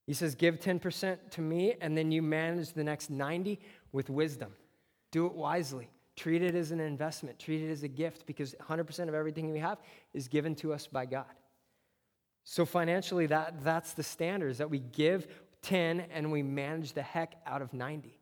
He 0.06 0.14
says, 0.14 0.34
Give 0.34 0.58
10% 0.58 1.30
to 1.30 1.40
me, 1.40 1.74
and 1.80 1.96
then 1.96 2.12
you 2.12 2.22
manage 2.22 2.72
the 2.72 2.84
next 2.84 3.10
90 3.10 3.60
with 3.92 4.08
wisdom. 4.08 4.52
Do 5.10 5.26
it 5.26 5.34
wisely. 5.34 5.90
Treat 6.14 6.42
it 6.42 6.54
as 6.54 6.70
an 6.70 6.80
investment. 6.80 7.38
Treat 7.38 7.62
it 7.62 7.70
as 7.70 7.82
a 7.82 7.88
gift 7.88 8.24
because 8.26 8.54
100% 8.54 9.08
of 9.08 9.14
everything 9.14 9.50
we 9.50 9.58
have 9.58 9.78
is 10.14 10.28
given 10.28 10.54
to 10.56 10.72
us 10.72 10.86
by 10.86 11.04
God. 11.04 11.26
So 12.48 12.64
financially, 12.64 13.26
that, 13.26 13.64
that's 13.64 13.94
the 13.94 14.04
standard 14.04 14.50
is 14.50 14.58
that 14.58 14.70
we 14.70 14.78
give 14.78 15.26
10 15.62 16.04
and 16.12 16.30
we 16.30 16.44
manage 16.44 16.92
the 16.92 17.02
heck 17.02 17.34
out 17.44 17.60
of 17.60 17.74
90. 17.74 18.16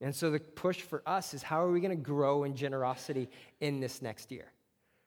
And 0.00 0.14
so 0.14 0.30
the 0.30 0.38
push 0.38 0.82
for 0.82 1.02
us 1.04 1.34
is 1.34 1.42
how 1.42 1.64
are 1.64 1.72
we 1.72 1.80
going 1.80 1.90
to 1.90 2.02
grow 2.02 2.44
in 2.44 2.54
generosity 2.54 3.28
in 3.60 3.80
this 3.80 4.00
next 4.00 4.30
year? 4.30 4.52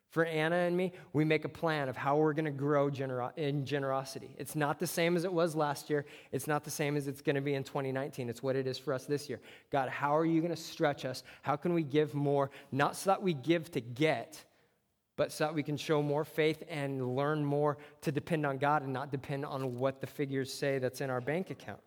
For 0.10 0.26
Anna 0.26 0.58
and 0.58 0.76
me, 0.76 0.92
we 1.14 1.24
make 1.24 1.46
a 1.46 1.50
plan 1.50 1.88
of 1.88 1.96
how 1.96 2.18
we're 2.18 2.34
going 2.34 2.46
to 2.46 2.52
grow 2.52 2.90
gener- 2.90 3.32
in 3.38 3.66
generosity. 3.66 4.36
It's 4.38 4.58
not 4.58 4.78
the 4.78 4.88
same 4.88 5.16
as 5.16 5.24
it 5.24 5.32
was 5.32 5.56
last 5.56 5.90
year. 5.90 6.06
It's 6.34 6.48
not 6.48 6.66
the 6.66 6.72
same 6.72 6.98
as 6.98 7.08
it's 7.08 7.22
going 7.22 7.38
to 7.38 7.42
be 7.42 7.54
in 7.54 7.64
2019. 7.64 8.28
It's 8.28 8.44
what 8.44 8.58
it 8.58 8.68
is 8.68 8.78
for 8.78 8.94
us 8.94 9.06
this 9.06 9.30
year. 9.30 9.40
God, 9.72 9.88
how 9.88 10.18
are 10.18 10.26
you 10.26 10.42
going 10.42 10.54
to 10.54 10.62
stretch 10.62 11.06
us? 11.06 11.24
How 11.44 11.56
can 11.56 11.74
we 11.74 11.84
give 11.84 12.14
more? 12.14 12.52
Not 12.74 12.98
so 12.98 13.12
that 13.12 13.24
we 13.24 13.34
give 13.34 13.72
to 13.72 13.80
get, 13.80 14.44
but 15.20 15.34
so 15.34 15.44
that 15.44 15.54
we 15.54 15.62
can 15.62 15.76
show 15.76 16.02
more 16.02 16.24
faith 16.24 16.64
and 16.70 17.14
learn 17.14 17.44
more 17.44 17.78
to 18.00 18.10
depend 18.10 18.46
on 18.46 18.58
God 18.58 18.84
and 18.84 18.94
not 18.94 19.12
depend 19.12 19.44
on 19.44 19.78
what 19.78 20.00
the 20.00 20.08
figures 20.08 20.50
say 20.54 20.80
that's 20.80 21.02
in 21.02 21.10
our 21.10 21.20
bank 21.20 21.50
account. 21.50 21.82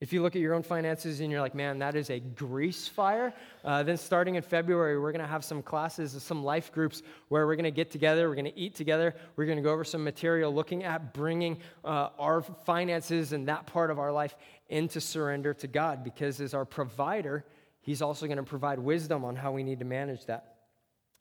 If 0.00 0.12
you 0.12 0.22
look 0.22 0.36
at 0.36 0.40
your 0.40 0.54
own 0.54 0.62
finances 0.62 1.18
and 1.18 1.28
you're 1.28 1.40
like, 1.40 1.56
man, 1.56 1.80
that 1.80 1.96
is 1.96 2.08
a 2.08 2.20
grease 2.20 2.86
fire, 2.86 3.34
uh, 3.64 3.82
then 3.82 3.96
starting 3.96 4.36
in 4.36 4.42
February, 4.42 4.96
we're 4.96 5.10
going 5.10 5.22
to 5.22 5.26
have 5.26 5.44
some 5.44 5.60
classes, 5.60 6.12
some 6.22 6.44
life 6.44 6.70
groups 6.70 7.02
where 7.30 7.48
we're 7.48 7.56
going 7.56 7.64
to 7.64 7.72
get 7.72 7.90
together, 7.90 8.28
we're 8.28 8.36
going 8.36 8.44
to 8.44 8.56
eat 8.56 8.76
together, 8.76 9.16
we're 9.34 9.46
going 9.46 9.58
to 9.58 9.62
go 9.62 9.72
over 9.72 9.82
some 9.82 10.04
material 10.04 10.54
looking 10.54 10.84
at 10.84 11.12
bringing 11.12 11.58
uh, 11.84 12.10
our 12.16 12.42
finances 12.42 13.32
and 13.32 13.48
that 13.48 13.66
part 13.66 13.90
of 13.90 13.98
our 13.98 14.12
life 14.12 14.36
into 14.68 15.00
surrender 15.00 15.52
to 15.52 15.66
God 15.66 16.04
because 16.04 16.40
as 16.40 16.54
our 16.54 16.64
provider, 16.64 17.44
He's 17.80 18.02
also 18.02 18.26
going 18.26 18.36
to 18.36 18.44
provide 18.44 18.78
wisdom 18.78 19.24
on 19.24 19.34
how 19.34 19.50
we 19.50 19.64
need 19.64 19.80
to 19.80 19.84
manage 19.84 20.26
that. 20.26 20.61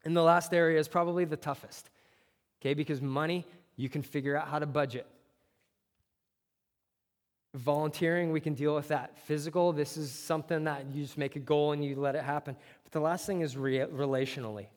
And 0.03 0.15
the 0.15 0.21
last 0.21 0.53
area 0.53 0.79
is 0.79 0.87
probably 0.87 1.25
the 1.25 1.37
toughest, 1.37 1.89
okay, 2.59 2.73
because 2.73 3.01
money, 3.01 3.45
you 3.75 3.89
can 3.89 4.01
figure 4.01 4.35
out 4.35 4.47
how 4.47 4.59
to 4.59 4.65
budget. 4.65 5.07
Volunteering, 7.53 8.31
we 8.31 8.39
can 8.39 8.53
deal 8.53 8.73
with 8.73 8.87
that. 8.87 9.17
Physical, 9.19 9.73
this 9.73 9.97
is 9.97 10.11
something 10.11 10.63
that 10.63 10.85
you 10.93 11.03
just 11.03 11.17
make 11.17 11.35
a 11.35 11.39
goal 11.39 11.73
and 11.73 11.83
you 11.83 11.95
let 11.95 12.15
it 12.15 12.23
happen. 12.23 12.55
But 12.83 12.91
the 12.93 13.01
last 13.01 13.25
thing 13.25 13.41
is 13.41 13.57
re- 13.57 13.79
relationally. 13.79 14.67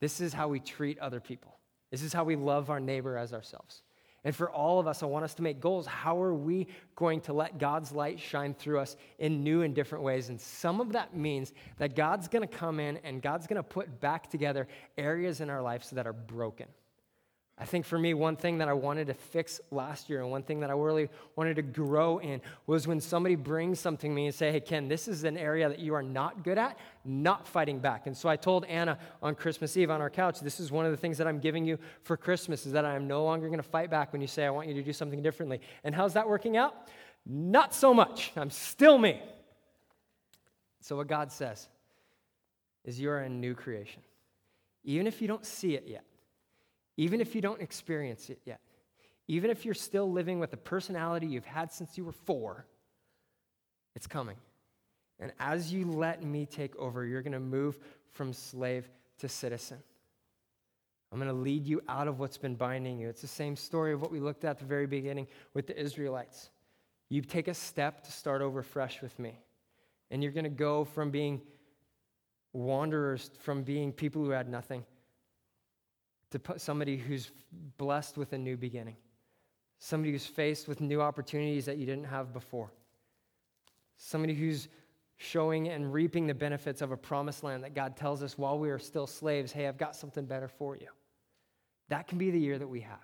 This 0.00 0.20
is 0.20 0.32
how 0.32 0.48
we 0.48 0.60
treat 0.60 0.98
other 0.98 1.18
people. 1.18 1.56
This 1.90 2.02
is 2.02 2.12
how 2.12 2.24
we 2.24 2.36
love 2.36 2.70
our 2.70 2.78
neighbor 2.78 3.16
as 3.16 3.32
ourselves. 3.32 3.82
And 4.24 4.34
for 4.34 4.50
all 4.50 4.80
of 4.80 4.86
us, 4.86 5.02
I 5.02 5.06
want 5.06 5.24
us 5.24 5.34
to 5.34 5.42
make 5.42 5.60
goals. 5.60 5.86
How 5.86 6.20
are 6.20 6.34
we 6.34 6.66
going 6.96 7.20
to 7.22 7.32
let 7.32 7.58
God's 7.58 7.92
light 7.92 8.18
shine 8.18 8.52
through 8.52 8.80
us 8.80 8.96
in 9.18 9.44
new 9.44 9.62
and 9.62 9.74
different 9.74 10.04
ways? 10.04 10.28
And 10.28 10.40
some 10.40 10.80
of 10.80 10.92
that 10.92 11.16
means 11.16 11.52
that 11.78 11.94
God's 11.94 12.28
going 12.28 12.46
to 12.46 12.52
come 12.52 12.80
in 12.80 12.96
and 12.98 13.22
God's 13.22 13.46
going 13.46 13.56
to 13.56 13.62
put 13.62 14.00
back 14.00 14.28
together 14.28 14.66
areas 14.96 15.40
in 15.40 15.50
our 15.50 15.62
lives 15.62 15.90
that 15.90 16.06
are 16.06 16.12
broken 16.12 16.66
I 17.60 17.64
think 17.64 17.86
for 17.86 17.98
me, 17.98 18.14
one 18.14 18.36
thing 18.36 18.58
that 18.58 18.68
I 18.68 18.72
wanted 18.72 19.08
to 19.08 19.14
fix 19.14 19.60
last 19.72 20.08
year 20.08 20.22
and 20.22 20.30
one 20.30 20.44
thing 20.44 20.60
that 20.60 20.70
I 20.70 20.74
really 20.74 21.08
wanted 21.34 21.56
to 21.56 21.62
grow 21.62 22.18
in 22.18 22.40
was 22.68 22.86
when 22.86 23.00
somebody 23.00 23.34
brings 23.34 23.80
something 23.80 24.12
to 24.12 24.14
me 24.14 24.26
and 24.26 24.34
say, 24.34 24.52
hey, 24.52 24.60
Ken, 24.60 24.86
this 24.86 25.08
is 25.08 25.24
an 25.24 25.36
area 25.36 25.68
that 25.68 25.80
you 25.80 25.94
are 25.94 26.02
not 26.02 26.44
good 26.44 26.56
at, 26.56 26.78
not 27.04 27.48
fighting 27.48 27.80
back. 27.80 28.06
And 28.06 28.16
so 28.16 28.28
I 28.28 28.36
told 28.36 28.64
Anna 28.66 28.96
on 29.22 29.34
Christmas 29.34 29.76
Eve 29.76 29.90
on 29.90 30.00
our 30.00 30.10
couch, 30.10 30.38
this 30.40 30.60
is 30.60 30.70
one 30.70 30.86
of 30.86 30.92
the 30.92 30.96
things 30.96 31.18
that 31.18 31.26
I'm 31.26 31.40
giving 31.40 31.64
you 31.64 31.78
for 32.04 32.16
Christmas 32.16 32.64
is 32.64 32.72
that 32.72 32.84
I 32.84 32.94
am 32.94 33.08
no 33.08 33.24
longer 33.24 33.48
going 33.48 33.58
to 33.58 33.68
fight 33.68 33.90
back 33.90 34.12
when 34.12 34.22
you 34.22 34.28
say 34.28 34.46
I 34.46 34.50
want 34.50 34.68
you 34.68 34.74
to 34.74 34.82
do 34.82 34.92
something 34.92 35.20
differently. 35.20 35.60
And 35.82 35.92
how's 35.94 36.14
that 36.14 36.28
working 36.28 36.56
out? 36.56 36.76
Not 37.26 37.74
so 37.74 37.92
much. 37.92 38.30
I'm 38.36 38.50
still 38.50 38.98
me. 38.98 39.20
So 40.80 40.96
what 40.96 41.08
God 41.08 41.32
says 41.32 41.66
is 42.84 43.00
you're 43.00 43.18
a 43.18 43.28
new 43.28 43.54
creation. 43.54 44.00
Even 44.84 45.08
if 45.08 45.20
you 45.20 45.26
don't 45.26 45.44
see 45.44 45.74
it 45.74 45.84
yet, 45.88 46.04
even 46.98 47.20
if 47.22 47.34
you 47.34 47.40
don't 47.40 47.62
experience 47.62 48.28
it 48.28 48.40
yet, 48.44 48.60
even 49.28 49.50
if 49.50 49.64
you're 49.64 49.72
still 49.72 50.10
living 50.10 50.40
with 50.40 50.50
the 50.50 50.56
personality 50.56 51.26
you've 51.26 51.46
had 51.46 51.72
since 51.72 51.96
you 51.96 52.04
were 52.04 52.12
four, 52.12 52.66
it's 53.94 54.06
coming. 54.06 54.36
And 55.20 55.32
as 55.38 55.72
you 55.72 55.86
let 55.86 56.22
me 56.22 56.44
take 56.44 56.76
over, 56.76 57.06
you're 57.06 57.22
going 57.22 57.32
to 57.32 57.40
move 57.40 57.78
from 58.12 58.32
slave 58.32 58.90
to 59.18 59.28
citizen. 59.28 59.78
I'm 61.12 61.18
going 61.18 61.30
to 61.30 61.36
lead 61.36 61.66
you 61.66 61.80
out 61.88 62.08
of 62.08 62.18
what's 62.18 62.36
been 62.36 62.56
binding 62.56 62.98
you. 62.98 63.08
It's 63.08 63.22
the 63.22 63.28
same 63.28 63.56
story 63.56 63.92
of 63.92 64.02
what 64.02 64.10
we 64.10 64.20
looked 64.20 64.44
at 64.44 64.50
at 64.50 64.58
the 64.58 64.64
very 64.64 64.86
beginning 64.86 65.28
with 65.54 65.66
the 65.66 65.80
Israelites. 65.80 66.50
You 67.08 67.22
take 67.22 67.48
a 67.48 67.54
step 67.54 68.02
to 68.04 68.12
start 68.12 68.42
over 68.42 68.62
fresh 68.62 69.00
with 69.00 69.18
me. 69.18 69.38
And 70.10 70.22
you're 70.22 70.32
going 70.32 70.44
to 70.44 70.50
go 70.50 70.84
from 70.84 71.10
being 71.10 71.40
wanderers, 72.52 73.30
from 73.40 73.62
being 73.62 73.92
people 73.92 74.22
who 74.22 74.30
had 74.30 74.48
nothing, 74.48 74.84
to 76.30 76.38
put 76.38 76.60
somebody 76.60 76.96
who's 76.96 77.30
blessed 77.78 78.18
with 78.18 78.32
a 78.32 78.38
new 78.38 78.56
beginning, 78.56 78.96
somebody 79.78 80.12
who's 80.12 80.26
faced 80.26 80.68
with 80.68 80.80
new 80.80 81.00
opportunities 81.00 81.64
that 81.66 81.78
you 81.78 81.86
didn't 81.86 82.04
have 82.04 82.32
before, 82.32 82.72
somebody 83.96 84.34
who's 84.34 84.68
showing 85.16 85.68
and 85.68 85.92
reaping 85.92 86.26
the 86.26 86.34
benefits 86.34 86.80
of 86.80 86.92
a 86.92 86.96
promised 86.96 87.42
land 87.42 87.64
that 87.64 87.74
God 87.74 87.96
tells 87.96 88.22
us 88.22 88.38
while 88.38 88.58
we 88.58 88.70
are 88.70 88.78
still 88.78 89.06
slaves, 89.06 89.50
hey, 89.50 89.66
I've 89.66 89.78
got 89.78 89.96
something 89.96 90.24
better 90.24 90.48
for 90.48 90.76
you. 90.76 90.86
That 91.88 92.06
can 92.06 92.18
be 92.18 92.30
the 92.30 92.38
year 92.38 92.58
that 92.58 92.68
we 92.68 92.80
have. 92.80 92.98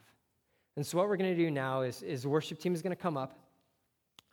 And 0.76 0.86
so, 0.86 0.98
what 0.98 1.08
we're 1.08 1.16
going 1.16 1.34
to 1.34 1.42
do 1.42 1.50
now 1.50 1.82
is, 1.82 2.02
is 2.02 2.22
the 2.22 2.28
worship 2.28 2.58
team 2.58 2.74
is 2.74 2.82
going 2.82 2.94
to 2.94 3.02
come 3.02 3.16
up, 3.16 3.38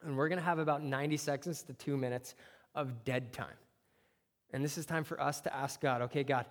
and 0.03 0.17
we're 0.17 0.27
going 0.27 0.39
to 0.39 0.45
have 0.45 0.59
about 0.59 0.83
90 0.83 1.17
seconds 1.17 1.63
to 1.63 1.73
two 1.73 1.97
minutes 1.97 2.35
of 2.75 3.03
dead 3.03 3.31
time. 3.31 3.47
And 4.53 4.63
this 4.63 4.77
is 4.77 4.85
time 4.85 5.03
for 5.03 5.21
us 5.21 5.41
to 5.41 5.55
ask 5.55 5.79
God, 5.79 6.01
okay, 6.03 6.23
God, 6.23 6.45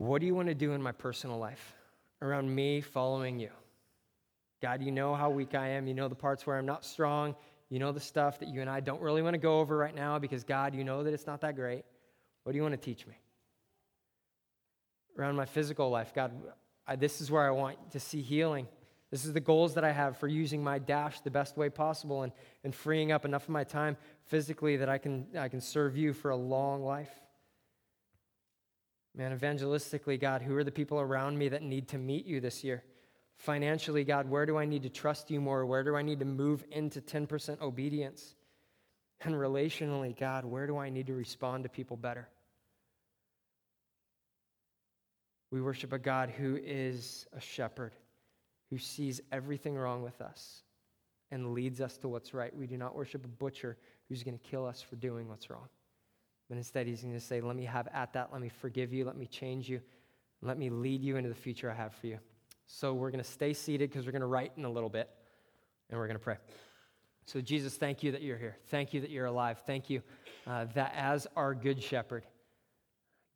what 0.00 0.22
do 0.22 0.26
you 0.26 0.34
want 0.34 0.48
to 0.48 0.54
do 0.54 0.72
in 0.72 0.80
my 0.80 0.92
personal 0.92 1.36
life 1.36 1.74
around 2.22 2.54
me 2.54 2.80
following 2.80 3.38
you? 3.38 3.50
God, 4.62 4.82
you 4.82 4.90
know 4.90 5.14
how 5.14 5.28
weak 5.28 5.54
I 5.54 5.68
am. 5.68 5.86
You 5.86 5.92
know 5.92 6.08
the 6.08 6.14
parts 6.14 6.46
where 6.46 6.56
I'm 6.56 6.64
not 6.64 6.86
strong. 6.86 7.34
You 7.68 7.80
know 7.80 7.92
the 7.92 8.00
stuff 8.00 8.38
that 8.38 8.48
you 8.48 8.62
and 8.62 8.70
I 8.70 8.80
don't 8.80 9.02
really 9.02 9.20
want 9.20 9.34
to 9.34 9.38
go 9.38 9.60
over 9.60 9.76
right 9.76 9.94
now 9.94 10.18
because, 10.18 10.42
God, 10.42 10.74
you 10.74 10.84
know 10.84 11.04
that 11.04 11.12
it's 11.12 11.26
not 11.26 11.42
that 11.42 11.54
great. 11.54 11.84
What 12.44 12.52
do 12.52 12.56
you 12.56 12.62
want 12.62 12.72
to 12.72 12.80
teach 12.80 13.06
me? 13.06 13.12
Around 15.18 15.36
my 15.36 15.44
physical 15.44 15.90
life, 15.90 16.14
God, 16.14 16.32
I, 16.86 16.96
this 16.96 17.20
is 17.20 17.30
where 17.30 17.46
I 17.46 17.50
want 17.50 17.90
to 17.90 18.00
see 18.00 18.22
healing. 18.22 18.68
This 19.10 19.26
is 19.26 19.34
the 19.34 19.40
goals 19.40 19.74
that 19.74 19.84
I 19.84 19.92
have 19.92 20.16
for 20.16 20.28
using 20.28 20.64
my 20.64 20.78
dash 20.78 21.20
the 21.20 21.30
best 21.30 21.58
way 21.58 21.68
possible 21.68 22.22
and, 22.22 22.32
and 22.64 22.74
freeing 22.74 23.12
up 23.12 23.26
enough 23.26 23.42
of 23.42 23.50
my 23.50 23.64
time 23.64 23.98
physically 24.24 24.78
that 24.78 24.88
I 24.88 24.96
can, 24.96 25.26
I 25.38 25.48
can 25.48 25.60
serve 25.60 25.94
you 25.94 26.14
for 26.14 26.30
a 26.30 26.36
long 26.36 26.82
life. 26.82 27.10
Man, 29.16 29.36
evangelistically, 29.36 30.20
God, 30.20 30.42
who 30.42 30.56
are 30.56 30.64
the 30.64 30.70
people 30.70 31.00
around 31.00 31.36
me 31.36 31.48
that 31.48 31.62
need 31.62 31.88
to 31.88 31.98
meet 31.98 32.26
you 32.26 32.40
this 32.40 32.62
year? 32.62 32.84
Financially, 33.36 34.04
God, 34.04 34.28
where 34.28 34.46
do 34.46 34.56
I 34.56 34.64
need 34.64 34.82
to 34.84 34.90
trust 34.90 35.30
you 35.30 35.40
more? 35.40 35.66
Where 35.66 35.82
do 35.82 35.96
I 35.96 36.02
need 36.02 36.20
to 36.20 36.24
move 36.24 36.64
into 36.70 37.00
10% 37.00 37.60
obedience? 37.60 38.34
And 39.22 39.34
relationally, 39.34 40.18
God, 40.18 40.44
where 40.44 40.66
do 40.66 40.78
I 40.78 40.90
need 40.90 41.06
to 41.08 41.14
respond 41.14 41.64
to 41.64 41.68
people 41.68 41.96
better? 41.96 42.28
We 45.50 45.60
worship 45.60 45.92
a 45.92 45.98
God 45.98 46.30
who 46.30 46.58
is 46.62 47.26
a 47.32 47.40
shepherd, 47.40 47.92
who 48.70 48.78
sees 48.78 49.20
everything 49.32 49.76
wrong 49.76 50.02
with 50.02 50.20
us 50.20 50.62
and 51.30 51.52
leads 51.54 51.80
us 51.80 51.96
to 51.98 52.08
what's 52.08 52.32
right. 52.34 52.54
We 52.54 52.66
do 52.66 52.76
not 52.76 52.94
worship 52.94 53.24
a 53.24 53.28
butcher 53.28 53.76
who's 54.08 54.22
going 54.22 54.38
to 54.38 54.48
kill 54.48 54.66
us 54.66 54.80
for 54.80 54.96
doing 54.96 55.28
what's 55.28 55.50
wrong. 55.50 55.68
But 56.50 56.58
instead, 56.58 56.88
he's 56.88 57.00
going 57.00 57.14
to 57.14 57.20
say, 57.20 57.40
Let 57.40 57.54
me 57.54 57.64
have 57.64 57.88
at 57.94 58.12
that. 58.14 58.30
Let 58.32 58.42
me 58.42 58.48
forgive 58.48 58.92
you. 58.92 59.04
Let 59.04 59.16
me 59.16 59.26
change 59.26 59.68
you. 59.68 59.80
Let 60.42 60.58
me 60.58 60.68
lead 60.68 61.00
you 61.00 61.16
into 61.16 61.28
the 61.28 61.34
future 61.34 61.70
I 61.70 61.74
have 61.74 61.94
for 61.94 62.08
you. 62.08 62.18
So 62.66 62.92
we're 62.92 63.12
going 63.12 63.22
to 63.22 63.30
stay 63.30 63.52
seated 63.52 63.88
because 63.88 64.04
we're 64.04 64.12
going 64.12 64.20
to 64.20 64.26
write 64.26 64.52
in 64.56 64.64
a 64.64 64.70
little 64.70 64.88
bit 64.88 65.08
and 65.88 65.98
we're 65.98 66.06
going 66.06 66.18
to 66.18 66.22
pray. 66.22 66.36
So, 67.26 67.40
Jesus, 67.40 67.76
thank 67.76 68.02
you 68.02 68.12
that 68.12 68.22
you're 68.22 68.36
here. 68.36 68.56
Thank 68.66 68.92
you 68.92 69.00
that 69.02 69.10
you're 69.10 69.26
alive. 69.26 69.62
Thank 69.64 69.90
you 69.90 70.02
uh, 70.44 70.66
that 70.74 70.92
as 70.96 71.28
our 71.36 71.54
good 71.54 71.80
shepherd, 71.80 72.26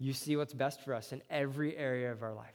you 0.00 0.12
see 0.12 0.36
what's 0.36 0.54
best 0.54 0.82
for 0.82 0.92
us 0.92 1.12
in 1.12 1.22
every 1.30 1.76
area 1.76 2.10
of 2.10 2.24
our 2.24 2.34
life. 2.34 2.54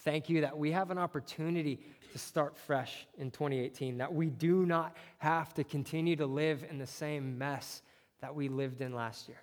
Thank 0.00 0.28
you 0.28 0.42
that 0.42 0.58
we 0.58 0.72
have 0.72 0.90
an 0.90 0.98
opportunity 0.98 1.80
to 2.12 2.18
start 2.18 2.58
fresh 2.58 3.06
in 3.16 3.30
2018, 3.30 3.98
that 3.98 4.12
we 4.12 4.28
do 4.28 4.66
not 4.66 4.94
have 5.16 5.54
to 5.54 5.64
continue 5.64 6.16
to 6.16 6.26
live 6.26 6.62
in 6.68 6.76
the 6.76 6.86
same 6.86 7.38
mess 7.38 7.80
that 8.20 8.34
we 8.34 8.48
lived 8.48 8.82
in 8.82 8.92
last 8.94 9.28
year. 9.28 9.40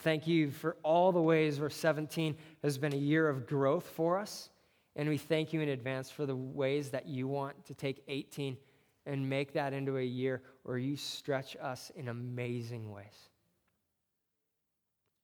Thank 0.00 0.26
you 0.26 0.50
for 0.50 0.76
all 0.82 1.12
the 1.12 1.20
ways 1.20 1.60
where 1.60 1.70
17 1.70 2.34
has 2.62 2.78
been 2.78 2.94
a 2.94 2.98
year 2.98 3.28
of 3.28 3.46
growth 3.46 3.86
for 3.86 4.18
us. 4.18 4.48
And 4.96 5.08
we 5.08 5.18
thank 5.18 5.52
you 5.52 5.60
in 5.60 5.68
advance 5.68 6.10
for 6.10 6.26
the 6.26 6.34
ways 6.34 6.90
that 6.90 7.06
you 7.06 7.28
want 7.28 7.64
to 7.66 7.74
take 7.74 8.02
18 8.08 8.56
and 9.06 9.28
make 9.28 9.52
that 9.52 9.72
into 9.72 9.98
a 9.98 10.02
year 10.02 10.42
where 10.62 10.78
you 10.78 10.96
stretch 10.96 11.56
us 11.60 11.92
in 11.96 12.08
amazing 12.08 12.90
ways. 12.90 13.28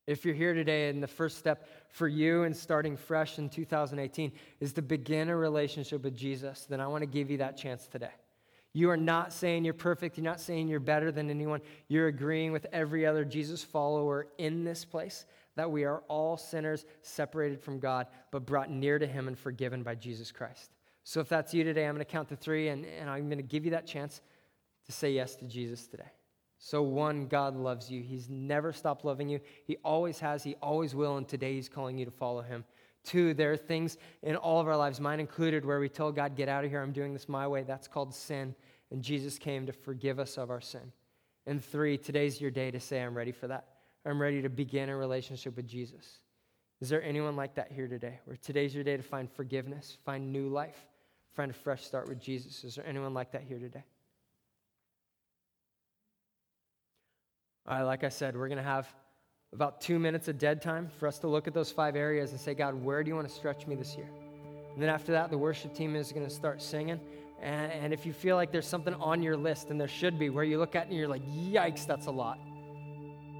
If 0.06 0.24
you're 0.24 0.34
here 0.34 0.54
today 0.54 0.88
and 0.88 1.02
the 1.02 1.08
first 1.08 1.38
step 1.38 1.66
for 1.88 2.06
you 2.06 2.44
in 2.44 2.54
starting 2.54 2.96
fresh 2.96 3.38
in 3.38 3.48
2018 3.48 4.30
is 4.60 4.72
to 4.74 4.82
begin 4.82 5.30
a 5.30 5.36
relationship 5.36 6.04
with 6.04 6.14
Jesus, 6.14 6.66
then 6.68 6.80
I 6.80 6.86
want 6.86 7.02
to 7.02 7.06
give 7.06 7.30
you 7.30 7.38
that 7.38 7.56
chance 7.56 7.86
today. 7.88 8.12
You 8.76 8.90
are 8.90 8.96
not 8.98 9.32
saying 9.32 9.64
you're 9.64 9.72
perfect. 9.72 10.18
You're 10.18 10.24
not 10.24 10.38
saying 10.38 10.68
you're 10.68 10.80
better 10.80 11.10
than 11.10 11.30
anyone. 11.30 11.62
You're 11.88 12.08
agreeing 12.08 12.52
with 12.52 12.66
every 12.74 13.06
other 13.06 13.24
Jesus 13.24 13.64
follower 13.64 14.26
in 14.36 14.64
this 14.64 14.84
place 14.84 15.24
that 15.54 15.70
we 15.70 15.84
are 15.84 16.02
all 16.08 16.36
sinners 16.36 16.84
separated 17.00 17.58
from 17.58 17.78
God, 17.78 18.06
but 18.30 18.44
brought 18.44 18.70
near 18.70 18.98
to 18.98 19.06
Him 19.06 19.28
and 19.28 19.38
forgiven 19.38 19.82
by 19.82 19.94
Jesus 19.94 20.30
Christ. 20.30 20.72
So 21.04 21.20
if 21.20 21.28
that's 21.30 21.54
you 21.54 21.64
today, 21.64 21.86
I'm 21.86 21.94
going 21.94 22.04
to 22.04 22.12
count 22.12 22.28
to 22.28 22.36
three 22.36 22.68
and, 22.68 22.84
and 22.84 23.08
I'm 23.08 23.30
going 23.30 23.38
to 23.38 23.42
give 23.42 23.64
you 23.64 23.70
that 23.70 23.86
chance 23.86 24.20
to 24.84 24.92
say 24.92 25.10
yes 25.10 25.36
to 25.36 25.46
Jesus 25.46 25.86
today. 25.86 26.10
So, 26.58 26.82
one, 26.82 27.28
God 27.28 27.56
loves 27.56 27.90
you. 27.90 28.02
He's 28.02 28.28
never 28.28 28.74
stopped 28.74 29.06
loving 29.06 29.30
you. 29.30 29.40
He 29.64 29.78
always 29.84 30.18
has, 30.18 30.42
He 30.42 30.54
always 30.56 30.94
will, 30.94 31.16
and 31.16 31.26
today 31.26 31.54
He's 31.54 31.70
calling 31.70 31.96
you 31.96 32.04
to 32.04 32.10
follow 32.10 32.42
Him. 32.42 32.64
Two, 33.06 33.34
there 33.34 33.52
are 33.52 33.56
things 33.56 33.98
in 34.24 34.34
all 34.34 34.60
of 34.60 34.66
our 34.66 34.76
lives, 34.76 35.00
mine 35.00 35.20
included, 35.20 35.64
where 35.64 35.78
we 35.78 35.88
tell 35.88 36.10
God, 36.10 36.34
get 36.34 36.48
out 36.48 36.64
of 36.64 36.70
here, 36.70 36.82
I'm 36.82 36.92
doing 36.92 37.12
this 37.12 37.28
my 37.28 37.46
way. 37.46 37.62
That's 37.62 37.86
called 37.86 38.12
sin. 38.12 38.54
And 38.90 39.02
Jesus 39.02 39.38
came 39.38 39.66
to 39.66 39.72
forgive 39.72 40.18
us 40.18 40.38
of 40.38 40.50
our 40.50 40.60
sin. 40.60 40.92
And 41.46 41.64
three, 41.64 41.98
today's 41.98 42.40
your 42.40 42.50
day 42.50 42.70
to 42.70 42.80
say, 42.80 43.02
I'm 43.02 43.16
ready 43.16 43.32
for 43.32 43.48
that. 43.48 43.66
I'm 44.04 44.20
ready 44.20 44.42
to 44.42 44.48
begin 44.48 44.88
a 44.88 44.96
relationship 44.96 45.56
with 45.56 45.66
Jesus. 45.66 46.20
Is 46.80 46.88
there 46.88 47.02
anyone 47.02 47.36
like 47.36 47.54
that 47.54 47.72
here 47.72 47.88
today? 47.88 48.20
Where 48.24 48.36
today's 48.36 48.74
your 48.74 48.84
day 48.84 48.96
to 48.96 49.02
find 49.02 49.30
forgiveness, 49.30 49.98
find 50.04 50.32
new 50.32 50.48
life, 50.48 50.86
find 51.34 51.50
a 51.50 51.54
fresh 51.54 51.84
start 51.84 52.08
with 52.08 52.20
Jesus? 52.20 52.64
Is 52.64 52.74
there 52.74 52.86
anyone 52.86 53.14
like 53.14 53.32
that 53.32 53.42
here 53.42 53.58
today? 53.58 53.84
All 57.66 57.78
right, 57.78 57.82
like 57.82 58.04
I 58.04 58.10
said, 58.10 58.36
we're 58.36 58.48
going 58.48 58.58
to 58.58 58.64
have 58.64 58.86
about 59.52 59.80
two 59.80 59.98
minutes 59.98 60.28
of 60.28 60.38
dead 60.38 60.62
time 60.62 60.88
for 60.98 61.08
us 61.08 61.18
to 61.20 61.28
look 61.28 61.48
at 61.48 61.54
those 61.54 61.72
five 61.72 61.96
areas 61.96 62.30
and 62.30 62.40
say, 62.40 62.54
God, 62.54 62.74
where 62.74 63.02
do 63.02 63.08
you 63.08 63.16
want 63.16 63.28
to 63.28 63.34
stretch 63.34 63.66
me 63.66 63.74
this 63.74 63.96
year? 63.96 64.08
And 64.74 64.82
then 64.82 64.90
after 64.90 65.12
that, 65.12 65.30
the 65.30 65.38
worship 65.38 65.74
team 65.74 65.96
is 65.96 66.12
going 66.12 66.26
to 66.26 66.32
start 66.32 66.60
singing. 66.60 67.00
And, 67.40 67.70
and 67.72 67.92
if 67.92 68.06
you 68.06 68.12
feel 68.12 68.36
like 68.36 68.50
there's 68.50 68.66
something 68.66 68.94
on 68.94 69.22
your 69.22 69.36
list, 69.36 69.70
and 69.70 69.80
there 69.80 69.88
should 69.88 70.18
be, 70.18 70.30
where 70.30 70.44
you 70.44 70.58
look 70.58 70.74
at 70.74 70.86
and 70.86 70.96
you're 70.96 71.08
like, 71.08 71.24
yikes, 71.26 71.86
that's 71.86 72.06
a 72.06 72.10
lot. 72.10 72.38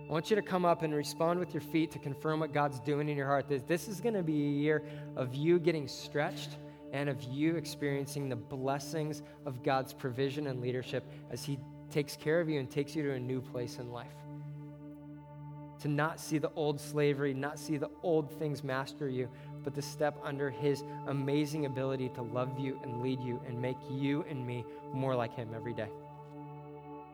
I 0.09 0.13
want 0.13 0.31
you 0.31 0.37
to 0.37 0.43
come 0.43 0.65
up 0.65 0.83
and 0.83 0.95
respond 0.95 1.41
with 1.41 1.53
your 1.53 1.63
feet 1.63 1.91
to 1.93 1.99
confirm 1.99 2.41
what 2.41 2.53
God's 2.53 2.79
doing 2.81 3.09
in 3.09 3.17
your 3.17 3.27
heart. 3.27 3.49
This, 3.49 3.63
this 3.63 3.89
is 3.89 4.01
going 4.01 4.15
to 4.15 4.23
be 4.23 4.35
a 4.35 4.51
year 4.51 4.85
of 5.17 5.35
you 5.35 5.59
getting 5.59 5.89
stretched 5.89 6.51
and 6.93 7.09
of 7.09 7.21
you 7.25 7.57
experiencing 7.57 8.29
the 8.29 8.37
blessings 8.37 9.23
of 9.45 9.65
God's 9.65 9.93
provision 9.93 10.47
and 10.47 10.61
leadership 10.61 11.11
as 11.31 11.45
He 11.45 11.59
takes 11.91 12.17
care 12.17 12.41
of 12.41 12.49
you 12.49 12.61
and 12.61 12.71
takes 12.71 12.95
you 12.95 13.03
to 13.03 13.15
a 13.15 13.19
new 13.19 13.41
place 13.41 13.79
in 13.79 13.91
life 13.91 14.13
to 15.81 15.89
not 15.89 16.21
see 16.21 16.39
the 16.39 16.51
old 16.57 16.81
slavery, 16.81 17.35
not 17.35 17.59
see 17.59 17.77
the 17.77 17.91
old 18.03 18.31
things 18.39 18.65
master 18.65 19.09
you, 19.09 19.29
but 19.67 19.75
to 19.75 19.83
step 19.83 20.17
under 20.23 20.49
his 20.49 20.85
amazing 21.09 21.67
ability 21.67 22.09
to 22.11 22.23
love 22.23 22.57
you 22.57 22.79
and 22.85 23.03
lead 23.03 23.21
you 23.21 23.41
and 23.49 23.61
make 23.61 23.77
you 23.91 24.25
and 24.31 24.47
me 24.47 24.65
more 24.93 25.17
like 25.17 25.35
him 25.35 25.49
every 25.57 25.75
day. 25.75 25.89